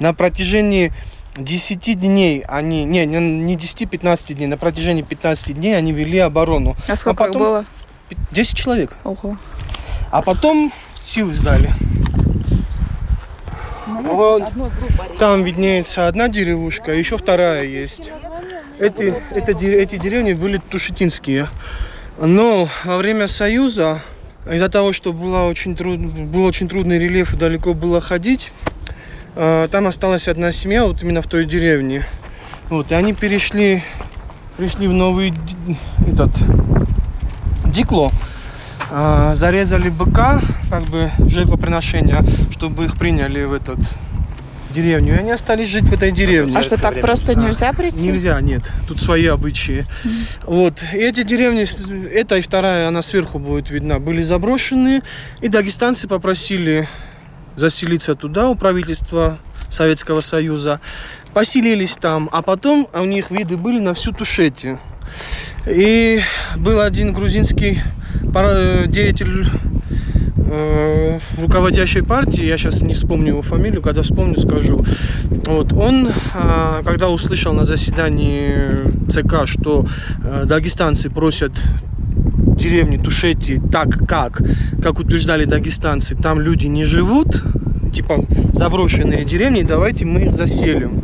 На 0.00 0.14
протяжении 0.14 0.92
10 1.36 1.98
дней 1.98 2.44
они, 2.46 2.84
не, 2.84 3.04
не, 3.06 3.18
не 3.18 3.56
10-15 3.56 4.34
дней, 4.34 4.46
на 4.46 4.56
протяжении 4.56 5.02
15 5.02 5.54
дней 5.54 5.76
они 5.76 5.92
вели 5.92 6.18
оборону. 6.18 6.76
А 6.88 6.96
сколько 6.96 7.24
их 7.24 7.28
потом- 7.28 7.42
было? 7.42 7.64
10 8.30 8.56
человек. 8.56 8.96
Ого. 9.04 9.36
А 10.10 10.22
потом 10.22 10.72
силы 11.02 11.32
сдали. 11.32 11.70
Вот 13.86 14.44
там 15.18 15.42
виднеется 15.42 16.06
одна 16.06 16.28
деревушка, 16.28 16.92
а 16.92 16.94
еще 16.94 17.18
вторая 17.18 17.64
есть. 17.64 18.12
Эти, 18.78 19.14
это, 19.30 19.52
эти 19.52 19.96
деревни 19.96 20.32
были 20.32 20.58
тушетинские. 20.58 21.48
Но 22.20 22.68
во 22.84 22.96
время 22.96 23.28
Союза, 23.28 24.00
из-за 24.50 24.68
того, 24.68 24.92
что 24.92 25.12
было 25.12 25.48
очень, 25.48 25.76
труд, 25.76 26.00
был 26.00 26.44
очень 26.44 26.68
трудный 26.68 26.98
рельеф 26.98 27.34
и 27.34 27.36
далеко 27.36 27.72
было 27.72 28.00
ходить, 28.00 28.50
э, 29.36 29.68
там 29.70 29.86
осталась 29.86 30.26
одна 30.26 30.50
семья, 30.50 30.86
вот 30.86 31.02
именно 31.02 31.22
в 31.22 31.26
той 31.28 31.46
деревне. 31.46 32.04
Вот, 32.68 32.90
и 32.90 32.94
они 32.94 33.12
перешли, 33.12 33.84
пришли 34.56 34.88
в 34.88 34.92
новый 34.92 35.32
этот, 36.06 36.30
Дикло, 37.66 38.10
а, 38.90 39.34
зарезали 39.36 39.88
быка, 39.88 40.40
как 40.70 40.82
бы 40.84 41.10
жертвоприношение, 41.26 42.24
чтобы 42.50 42.86
их 42.86 42.96
приняли 42.96 43.44
в 43.44 43.52
этот 43.52 43.78
деревню. 44.74 45.14
И 45.14 45.18
они 45.18 45.30
остались 45.30 45.68
жить 45.68 45.84
в 45.84 45.92
этой 45.92 46.10
деревне. 46.12 46.56
А 46.58 46.62
что, 46.62 46.76
так 46.78 47.00
просто 47.00 47.34
нельзя 47.34 47.72
прийти? 47.72 48.08
Нельзя, 48.08 48.40
нет. 48.40 48.62
Тут 48.88 49.00
свои 49.00 49.26
обычаи. 49.26 49.86
Вот. 50.42 50.82
И 50.92 50.98
эти 50.98 51.22
деревни, 51.22 51.64
эта 52.08 52.36
и 52.36 52.42
вторая, 52.42 52.88
она 52.88 53.00
сверху 53.02 53.38
будет 53.38 53.70
видна, 53.70 53.98
были 53.98 54.22
заброшены. 54.22 55.02
И 55.40 55.48
дагестанцы 55.48 56.08
попросили 56.08 56.88
заселиться 57.56 58.14
туда 58.14 58.48
у 58.48 58.54
правительства 58.56 59.38
Советского 59.68 60.20
Союза. 60.20 60.80
Поселились 61.32 61.96
там, 62.00 62.28
а 62.32 62.42
потом 62.42 62.88
у 62.92 63.04
них 63.04 63.30
виды 63.30 63.56
были 63.56 63.80
на 63.80 63.94
всю 63.94 64.12
Тушете. 64.12 64.78
И 65.66 66.20
был 66.56 66.80
один 66.80 67.12
грузинский 67.12 67.80
пара- 68.32 68.86
деятель 68.86 69.46
э, 70.36 71.18
руководящей 71.38 72.02
партии, 72.02 72.44
я 72.44 72.56
сейчас 72.56 72.82
не 72.82 72.94
вспомню 72.94 73.28
его 73.28 73.42
фамилию, 73.42 73.82
когда 73.82 74.02
вспомню, 74.02 74.38
скажу. 74.38 74.84
Вот, 75.46 75.72
он, 75.72 76.08
а, 76.34 76.82
когда 76.84 77.08
услышал 77.08 77.52
на 77.52 77.64
заседании 77.64 78.54
ЦК, 79.10 79.46
что 79.46 79.86
э, 80.22 80.44
дагестанцы 80.46 81.10
просят 81.10 81.52
деревни 82.56 82.96
Тушети 82.96 83.60
так, 83.72 84.06
как, 84.06 84.40
как 84.82 84.98
утверждали 84.98 85.44
дагестанцы, 85.44 86.14
там 86.14 86.40
люди 86.40 86.66
не 86.66 86.84
живут, 86.84 87.42
типа 87.92 88.24
заброшенные 88.54 89.24
деревни, 89.24 89.62
давайте 89.62 90.04
мы 90.04 90.26
их 90.26 90.32
заселим. 90.32 91.02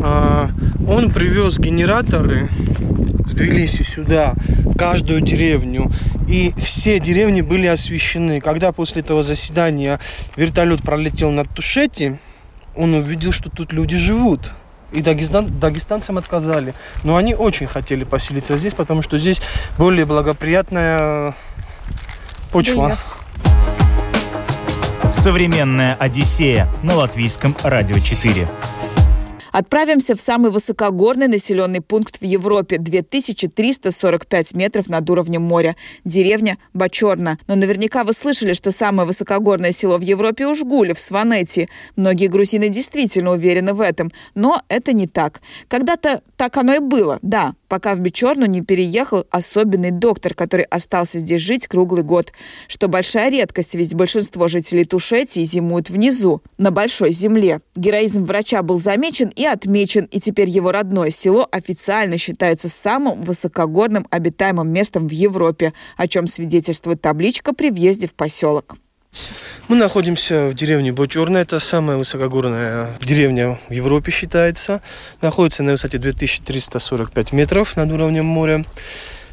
А, 0.00 0.48
Он 0.88 1.10
привез 1.10 1.58
генераторы 1.58 2.48
с 3.26 3.32
Тбилиси 3.34 3.82
сюда, 3.82 4.34
в 4.64 4.76
каждую 4.76 5.20
деревню. 5.20 5.90
И 6.28 6.52
все 6.58 6.98
деревни 7.00 7.40
были 7.40 7.66
освещены. 7.66 8.40
Когда 8.40 8.72
после 8.72 9.02
этого 9.02 9.22
заседания 9.22 9.98
вертолет 10.36 10.82
пролетел 10.82 11.30
над 11.30 11.48
Тушети, 11.50 12.18
он 12.76 12.94
увидел, 12.94 13.32
что 13.32 13.50
тут 13.50 13.72
люди 13.72 13.96
живут. 13.96 14.52
И 14.92 15.02
дагестан, 15.02 15.46
дагестанцам 15.46 16.16
отказали. 16.16 16.74
Но 17.04 17.16
они 17.16 17.34
очень 17.34 17.66
хотели 17.66 18.04
поселиться 18.04 18.56
здесь, 18.56 18.72
потому 18.72 19.02
что 19.02 19.18
здесь 19.18 19.40
более 19.76 20.06
благоприятная 20.06 21.34
почва. 22.50 22.96
Современная 25.10 25.94
Одиссея 25.94 26.68
на 26.82 26.94
латвийском 26.94 27.56
радио 27.62 27.98
4. 27.98 28.46
Отправимся 29.58 30.14
в 30.14 30.20
самый 30.20 30.52
высокогорный 30.52 31.26
населенный 31.26 31.80
пункт 31.80 32.20
в 32.20 32.24
Европе– 32.24 32.78
2345 32.78 34.54
метров 34.54 34.88
над 34.88 35.10
уровнем 35.10 35.42
моря. 35.42 35.74
Деревня 36.04 36.58
Бачорна. 36.74 37.40
Но 37.48 37.56
наверняка 37.56 38.04
вы 38.04 38.12
слышали, 38.12 38.52
что 38.52 38.70
самое 38.70 39.04
высокогорное 39.04 39.72
село 39.72 39.98
в 39.98 40.02
Европе– 40.02 40.46
Ужгуле, 40.48 40.94
в 40.94 41.00
Сванете. 41.00 41.68
Многие 41.96 42.28
грузины 42.28 42.68
действительно 42.68 43.32
уверены 43.32 43.74
в 43.74 43.80
этом. 43.80 44.12
Но 44.36 44.62
это 44.68 44.92
не 44.92 45.08
так. 45.08 45.40
Когда-то 45.66 46.22
так 46.36 46.56
оно 46.56 46.76
и 46.76 46.78
было, 46.78 47.18
да, 47.22 47.56
пока 47.66 47.96
в 47.96 47.98
Бичорну 47.98 48.46
не 48.46 48.62
переехал 48.62 49.26
особенный 49.30 49.90
доктор, 49.90 50.34
который 50.34 50.66
остался 50.66 51.18
здесь 51.18 51.42
жить 51.42 51.66
круглый 51.66 52.04
год. 52.04 52.32
Что 52.68 52.86
большая 52.86 53.28
редкость, 53.28 53.74
ведь 53.74 53.92
большинство 53.94 54.46
жителей 54.46 54.84
Тушетии 54.84 55.42
зимуют 55.42 55.90
внизу, 55.90 56.42
на 56.58 56.70
большой 56.70 57.10
земле. 57.10 57.60
Героизм 57.74 58.24
врача 58.24 58.62
был 58.62 58.76
замечен 58.76 59.32
и 59.34 59.47
отмечен, 59.52 60.04
и 60.04 60.20
теперь 60.20 60.48
его 60.48 60.72
родное 60.72 61.10
село 61.10 61.48
официально 61.50 62.18
считается 62.18 62.68
самым 62.68 63.22
высокогорным 63.22 64.06
обитаемым 64.10 64.70
местом 64.70 65.08
в 65.08 65.12
Европе, 65.12 65.72
о 65.96 66.08
чем 66.08 66.26
свидетельствует 66.26 67.00
табличка 67.00 67.52
при 67.52 67.70
въезде 67.70 68.06
в 68.06 68.14
поселок. 68.14 68.76
Мы 69.68 69.76
находимся 69.76 70.48
в 70.48 70.54
деревне 70.54 70.92
Бочурна. 70.92 71.38
Это 71.38 71.58
самая 71.58 71.96
высокогорная 71.96 72.98
деревня 73.00 73.58
в 73.68 73.72
Европе 73.72 74.12
считается. 74.12 74.82
Находится 75.20 75.62
на 75.62 75.72
высоте 75.72 75.98
2345 75.98 77.32
метров 77.32 77.76
над 77.76 77.90
уровнем 77.90 78.26
моря. 78.26 78.64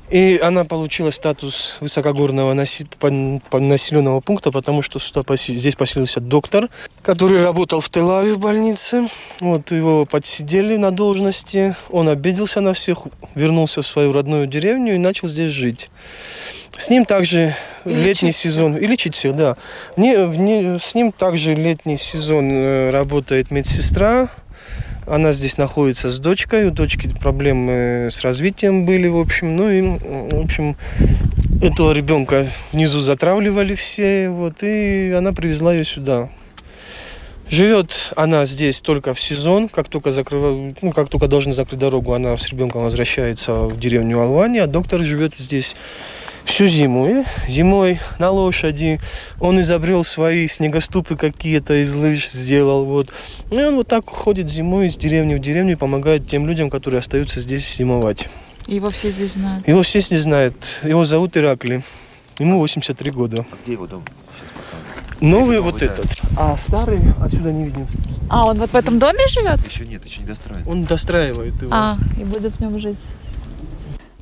И 0.10 0.40
она 0.42 0.66
получила 0.66 1.10
статус 1.10 1.78
высокогорного 1.80 2.54
населенного 2.54 4.20
пункта, 4.22 4.52
потому 4.52 4.82
что 4.82 5.00
сюда 5.00 5.24
поси, 5.24 5.56
здесь 5.56 5.76
поселился 5.76 6.20
доктор, 6.20 6.70
который 7.02 7.44
работал 7.44 7.82
в 7.82 7.90
Телаве 7.90 8.36
в 8.36 8.40
больнице. 8.40 9.08
Вот 9.40 9.72
его 9.72 10.06
подсидели 10.06 10.78
на 10.78 10.92
должности. 10.92 11.76
Он 11.90 12.08
обиделся 12.08 12.62
на 12.62 12.74
всех, 12.74 13.00
вернулся 13.34 13.82
в 13.82 13.88
свою 13.88 14.12
родную 14.12 14.46
деревню 14.46 14.96
и 14.96 15.00
начал 15.00 15.28
здесь 15.28 15.52
жить. 15.52 15.90
С 16.78 16.90
ним 16.90 17.06
также 17.06 17.56
и 17.86 17.90
летний 17.94 18.32
сезон. 18.32 18.76
И 18.76 18.86
лечить 18.86 19.16
всех, 19.16 19.36
да. 19.36 19.58
Не, 19.96 20.16
не, 20.38 20.78
с 20.80 20.94
ним 20.94 21.12
также 21.12 21.56
летний 21.56 21.98
сезон 21.98 22.50
э, 22.52 22.90
работает 22.90 23.50
медсестра. 23.50 24.30
Она 25.08 25.34
здесь 25.34 25.58
находится 25.58 26.10
с 26.10 26.20
дочкой. 26.20 26.68
У 26.68 26.72
дочки 26.72 27.08
проблемы 27.08 28.08
с 28.10 28.22
развитием 28.22 28.86
были, 28.86 29.08
в 29.08 29.18
общем. 29.18 29.56
Ну 29.56 29.70
и, 29.70 29.82
в 29.82 30.40
общем, 30.44 30.76
этого 31.62 31.92
ребенка 31.92 32.48
внизу 32.72 33.02
затравливали 33.02 33.76
все. 33.76 34.30
Вот, 34.30 34.64
и 34.64 35.12
она 35.12 35.32
привезла 35.32 35.74
ее 35.74 35.86
сюда. 35.86 36.30
Живет 37.50 38.12
она 38.16 38.46
здесь 38.46 38.82
только 38.82 39.14
в 39.14 39.20
сезон, 39.20 39.70
как 39.70 39.88
только, 39.88 40.12
закрыв... 40.12 40.74
ну, 40.82 40.92
как 40.92 41.10
только 41.10 41.28
должны 41.28 41.54
закрыть 41.54 41.80
дорогу, 41.80 42.14
она 42.14 42.36
с 42.38 42.50
ребенком 42.50 42.84
возвращается 42.84 43.54
в 43.54 43.80
деревню 43.80 44.20
Алвани, 44.20 44.58
а 44.58 44.66
доктор 44.66 45.04
живет 45.04 45.34
здесь 45.38 45.76
всю 46.46 46.68
зиму. 46.68 47.08
И 47.10 47.24
зимой 47.50 48.00
на 48.20 48.30
лошади 48.30 49.00
он 49.40 49.60
изобрел 49.60 50.04
свои 50.04 50.48
снегоступы 50.48 51.16
какие-то 51.16 51.82
из 51.82 51.94
лыж 51.94 52.30
сделал. 52.30 52.86
Вот. 52.86 53.12
И 53.52 53.58
он 53.58 53.76
вот 53.76 53.88
так 53.88 54.08
ходит 54.08 54.50
зимой 54.50 54.88
из 54.88 54.98
деревни 54.98 55.36
в 55.36 55.40
деревню 55.40 55.74
и 55.74 55.76
помогает 55.76 56.28
тем 56.28 56.48
людям, 56.48 56.70
которые 56.70 57.00
остаются 57.00 57.42
здесь 57.42 57.76
зимовать. 57.76 58.30
Его 58.68 58.90
все 58.90 59.12
здесь 59.12 59.34
знают? 59.34 59.68
Его 59.68 59.84
все 59.84 60.00
здесь 60.00 60.22
знают. 60.22 60.56
Его 60.84 61.04
зовут 61.04 61.38
Иракли. 61.38 61.84
Ему 62.40 62.60
83 62.60 63.12
года. 63.12 63.46
А 63.52 63.56
где 63.62 63.74
его 63.74 63.88
дом? 63.88 64.04
Новый, 65.22 65.58
Новый 65.58 65.60
вот 65.62 65.80
да. 65.80 65.86
этот. 65.86 66.08
А 66.38 66.58
старый 66.58 67.00
отсюда 67.22 67.52
не 67.52 67.66
виден. 67.66 67.88
А, 68.30 68.46
он 68.46 68.58
вот 68.58 68.72
в 68.72 68.76
этом 68.76 69.00
доме 69.00 69.26
живет? 69.28 69.66
Еще 69.66 69.86
нет, 69.86 70.06
еще 70.06 70.22
не 70.22 70.28
достраивает. 70.28 70.68
Он 70.68 70.82
достраивает 70.82 71.62
его. 71.62 71.72
А, 71.74 71.98
и 72.20 72.24
будет 72.24 72.54
в 72.54 72.60
нем 72.60 72.78
жить. 72.80 72.98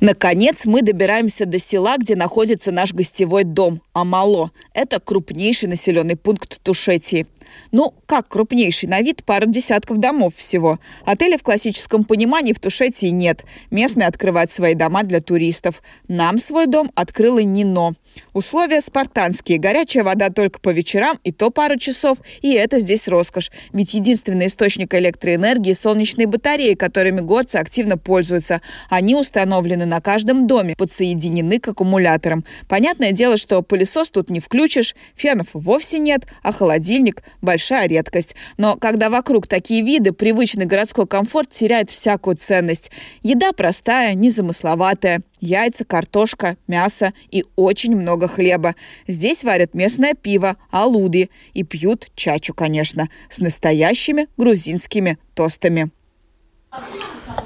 Наконец 0.04 0.66
мы 0.66 0.82
добираемся 0.82 1.46
до 1.46 1.58
села, 1.58 1.96
где 1.96 2.14
находится 2.14 2.70
наш 2.70 2.92
гостевой 2.92 3.42
дом 3.42 3.80
Амало. 3.94 4.50
Это 4.74 5.00
крупнейший 5.00 5.66
населенный 5.66 6.14
пункт 6.14 6.60
Тушетии. 6.62 7.26
Ну, 7.72 7.94
как 8.04 8.28
крупнейший, 8.28 8.86
на 8.86 9.00
вид 9.00 9.24
пара 9.24 9.46
десятков 9.46 9.96
домов 9.96 10.34
всего. 10.36 10.78
Отеля 11.06 11.38
в 11.38 11.42
классическом 11.42 12.04
понимании 12.04 12.52
в 12.52 12.60
Тушетии 12.60 13.06
нет. 13.06 13.46
Местные 13.70 14.06
открывают 14.06 14.52
свои 14.52 14.74
дома 14.74 15.04
для 15.04 15.20
туристов. 15.20 15.82
Нам 16.06 16.38
свой 16.38 16.66
дом 16.66 16.92
открыла 16.94 17.38
Нино. 17.38 17.94
Условия 18.32 18.80
спартанские. 18.80 19.58
Горячая 19.58 20.04
вода 20.04 20.30
только 20.30 20.60
по 20.60 20.70
вечерам, 20.70 21.18
и 21.24 21.32
то 21.32 21.50
пару 21.50 21.78
часов. 21.78 22.18
И 22.42 22.52
это 22.52 22.80
здесь 22.80 23.08
роскошь. 23.08 23.50
Ведь 23.72 23.94
единственный 23.94 24.46
источник 24.46 24.94
электроэнергии– 24.94 25.72
солнечные 25.74 26.26
батареи, 26.26 26.74
которыми 26.74 27.20
горцы 27.20 27.56
активно 27.56 27.96
пользуются. 27.98 28.60
Они 28.90 29.14
установлены 29.14 29.86
на 29.86 30.00
каждом 30.00 30.46
доме, 30.46 30.74
подсоединены 30.76 31.58
к 31.60 31.68
аккумуляторам. 31.68 32.44
Понятное 32.68 33.12
дело, 33.12 33.36
что 33.36 33.62
пылесос 33.62 34.10
тут 34.10 34.30
не 34.30 34.40
включишь, 34.40 34.94
фенов 35.14 35.48
вовсе 35.52 35.98
нет, 35.98 36.26
а 36.42 36.52
холодильник 36.52 37.22
большая 37.42 37.88
редкость. 37.88 38.34
Но 38.56 38.76
когда 38.76 39.10
вокруг 39.10 39.46
такие 39.46 39.82
виды, 39.82 40.12
привычный 40.12 40.66
городской 40.66 41.06
комфорт 41.06 41.50
теряет 41.50 41.90
всякую 41.90 42.36
ценность. 42.36 42.90
Еда 43.22 43.52
простая, 43.52 44.14
незамысловатая. 44.14 45.22
Яйца, 45.44 45.84
картошка, 45.84 46.56
мясо 46.66 47.12
и 47.30 47.44
очень 47.54 47.94
много 47.94 48.28
хлеба. 48.28 48.74
Здесь 49.06 49.44
варят 49.44 49.74
местное 49.74 50.14
пиво, 50.14 50.56
алуди 50.70 51.30
и 51.52 51.64
пьют 51.64 52.08
чачу, 52.14 52.54
конечно, 52.54 53.10
с 53.28 53.40
настоящими 53.40 54.26
грузинскими 54.38 55.18
тостами. 55.34 55.90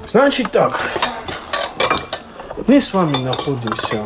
Значит 0.09 0.51
так, 0.53 0.79
мы 2.67 2.79
с 2.79 2.93
вами 2.93 3.17
находимся 3.17 4.03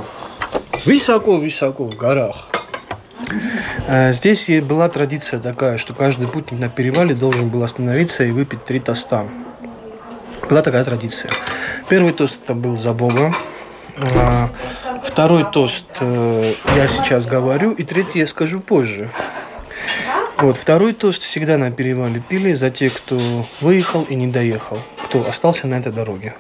высоко-высоко 0.86 1.84
в 1.86 1.96
горах. 1.96 2.50
Э, 3.88 4.12
здесь 4.12 4.50
была 4.64 4.90
традиция 4.90 5.40
такая, 5.40 5.78
что 5.78 5.94
каждый 5.94 6.28
путник 6.28 6.60
на 6.60 6.70
перевале 6.70 7.14
должен 7.14 7.50
был 7.50 7.62
остановиться 7.62 8.24
и 8.24 8.32
выпить 8.32 8.66
три 8.66 8.80
тоста. 8.80 9.28
Была 10.50 10.64
такая 10.64 10.84
традиция. 10.84 11.32
Первый 11.90 12.12
тост 12.12 12.42
это 12.44 12.56
был 12.56 12.76
за 12.76 12.92
Бога. 12.94 13.34
А, 13.98 14.50
второй 15.04 15.46
тост 15.52 15.86
э, 16.00 16.54
я 16.76 16.88
сейчас 16.88 17.26
говорю, 17.26 17.72
и 17.72 17.84
третий 17.84 18.20
я 18.20 18.28
скажу 18.28 18.60
позже. 18.60 19.10
Вот, 20.38 20.58
второй 20.58 20.94
тост 20.94 21.22
всегда 21.22 21.58
на 21.58 21.72
перевале 21.72 22.20
пили 22.20 22.54
за 22.54 22.70
тех, 22.70 22.94
кто 22.94 23.20
выехал 23.62 24.04
и 24.04 24.16
не 24.16 24.28
доехал, 24.28 24.80
кто 25.06 25.28
остался 25.28 25.68
на 25.68 25.76
этой 25.76 25.92
дороге. 25.92 26.36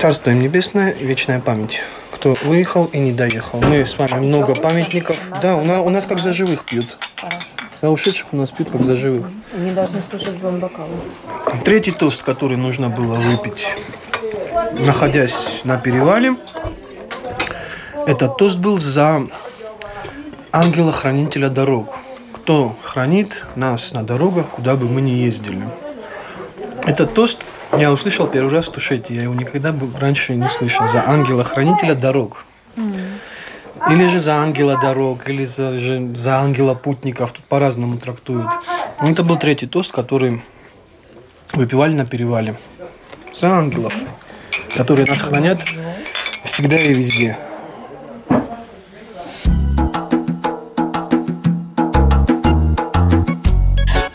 Царство 0.00 0.30
им 0.30 0.40
небесное 0.40 0.92
вечная 0.92 1.40
память 1.40 1.82
кто 2.22 2.34
выехал 2.44 2.84
и 2.92 3.00
не 3.00 3.10
доехал. 3.10 3.60
Мы 3.60 3.84
с 3.84 3.98
вами 3.98 4.20
много 4.20 4.54
памятников. 4.54 5.20
Да, 5.42 5.56
у 5.56 5.64
нас, 5.64 5.84
у 5.84 5.90
нас 5.90 6.06
как 6.06 6.20
за 6.20 6.32
живых 6.32 6.64
пьют. 6.64 6.86
За 7.80 7.90
ушедших 7.90 8.28
у 8.30 8.36
нас 8.36 8.52
пьют 8.52 8.70
как 8.70 8.82
за 8.82 8.94
живых. 8.94 9.28
Они 9.52 9.72
должны 9.72 10.00
слушать 10.00 10.36
звон 10.36 10.60
бокала. 10.60 10.88
Третий 11.64 11.90
тост, 11.90 12.22
который 12.22 12.56
нужно 12.56 12.90
было 12.90 13.14
выпить, 13.14 13.66
находясь 14.78 15.62
на 15.64 15.78
перевале, 15.78 16.36
этот 18.06 18.36
тост 18.36 18.58
был 18.58 18.78
за 18.78 19.26
ангела-хранителя 20.50 21.48
дорог. 21.48 21.98
Кто 22.32 22.76
хранит 22.82 23.46
нас 23.54 23.92
на 23.92 24.02
дорогах, 24.02 24.46
куда 24.48 24.74
бы 24.74 24.88
мы 24.88 25.00
ни 25.00 25.10
ездили. 25.10 25.62
Этот 26.84 27.14
тост 27.14 27.42
я 27.78 27.92
услышал 27.92 28.26
первый 28.26 28.52
раз 28.52 28.66
в 28.66 28.72
Тушете. 28.72 29.14
Я 29.14 29.22
его 29.22 29.34
никогда 29.34 29.74
раньше 29.98 30.34
не 30.34 30.48
слышал. 30.48 30.88
За 30.88 31.08
ангела-хранителя 31.08 31.94
дорог. 31.94 32.44
Или 33.90 34.08
же 34.08 34.20
за 34.20 34.34
ангела 34.34 34.78
дорог, 34.80 35.28
или 35.28 35.44
за, 35.44 35.78
же, 35.78 36.14
за 36.14 36.38
ангела 36.38 36.74
путников. 36.74 37.32
Тут 37.32 37.44
по-разному 37.44 37.98
трактуют. 37.98 38.48
Но 39.00 39.10
это 39.10 39.22
был 39.22 39.36
третий 39.36 39.66
тост, 39.66 39.92
который 39.92 40.42
выпивали 41.52 41.94
на 41.94 42.04
перевале. 42.04 42.56
За 43.34 43.50
ангелов, 43.50 43.96
которые 44.74 45.06
нас 45.06 45.20
хранят 45.20 45.60
всегда 46.44 46.80
и 46.80 46.94
везде. 46.94 47.38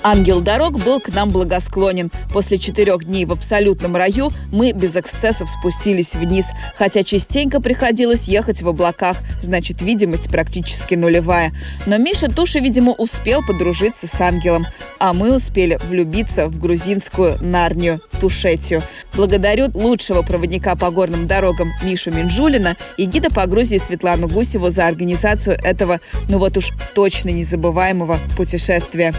Ангел 0.10 0.40
дорог 0.40 0.80
был 0.80 1.02
к 1.02 1.10
нам 1.10 1.32
благосклонен. 1.32 2.12
После 2.32 2.58
четырех 2.58 3.04
дней 3.04 3.26
в 3.26 3.34
абсолютном 3.34 3.98
раю 3.98 4.32
мы 4.54 4.72
без 4.72 4.96
эксцессов 4.96 5.50
спустились 5.50 6.16
вниз, 6.16 6.46
хотя 6.78 7.04
частенько 7.04 7.60
приходилось 7.60 8.30
ехать 8.30 8.62
в 8.62 8.70
облаках, 8.70 9.18
значит, 9.42 9.82
видимость 9.82 10.32
практически 10.32 10.96
нулевая. 10.96 11.52
Но 11.88 11.98
Миша 11.98 12.32
Туша, 12.32 12.60
видимо, 12.60 12.94
успел 12.94 13.46
подружиться 13.46 14.08
с 14.08 14.22
ангелом, 14.22 14.68
а 14.98 15.12
мы 15.12 15.36
успели 15.36 15.78
влюбиться 15.90 16.48
в 16.48 16.58
грузинскую 16.58 17.38
Нарнию, 17.44 18.00
Тушетию. 18.22 18.84
Благодарю 19.14 19.70
лучшего 19.74 20.22
проводника 20.22 20.78
по 20.78 20.90
горным 20.90 21.28
дорогам 21.28 21.74
Мишу 21.84 22.12
Минжулина 22.12 22.78
и 22.96 23.04
гида 23.04 23.30
по 23.30 23.46
Грузии 23.46 23.78
Светлану 23.78 24.30
Гусеву 24.30 24.70
за 24.70 24.88
организацию 24.88 25.58
этого, 25.62 26.00
ну 26.30 26.40
вот 26.40 26.56
уж 26.56 26.70
точно 26.96 27.32
незабываемого 27.32 28.20
путешествия. 28.38 29.14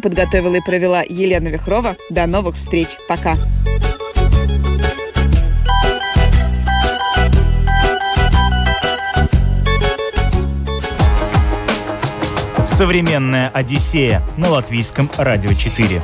Подготовила 0.00 0.56
и 0.56 0.60
провела 0.60 1.02
Елена 1.02 1.48
Вихрова. 1.48 1.96
До 2.10 2.26
новых 2.26 2.56
встреч. 2.56 2.88
Пока. 3.08 3.36
Современная 12.64 13.50
Одиссея 13.50 14.22
на 14.38 14.48
латвийском 14.48 15.10
радио 15.18 15.52
4. 15.52 16.00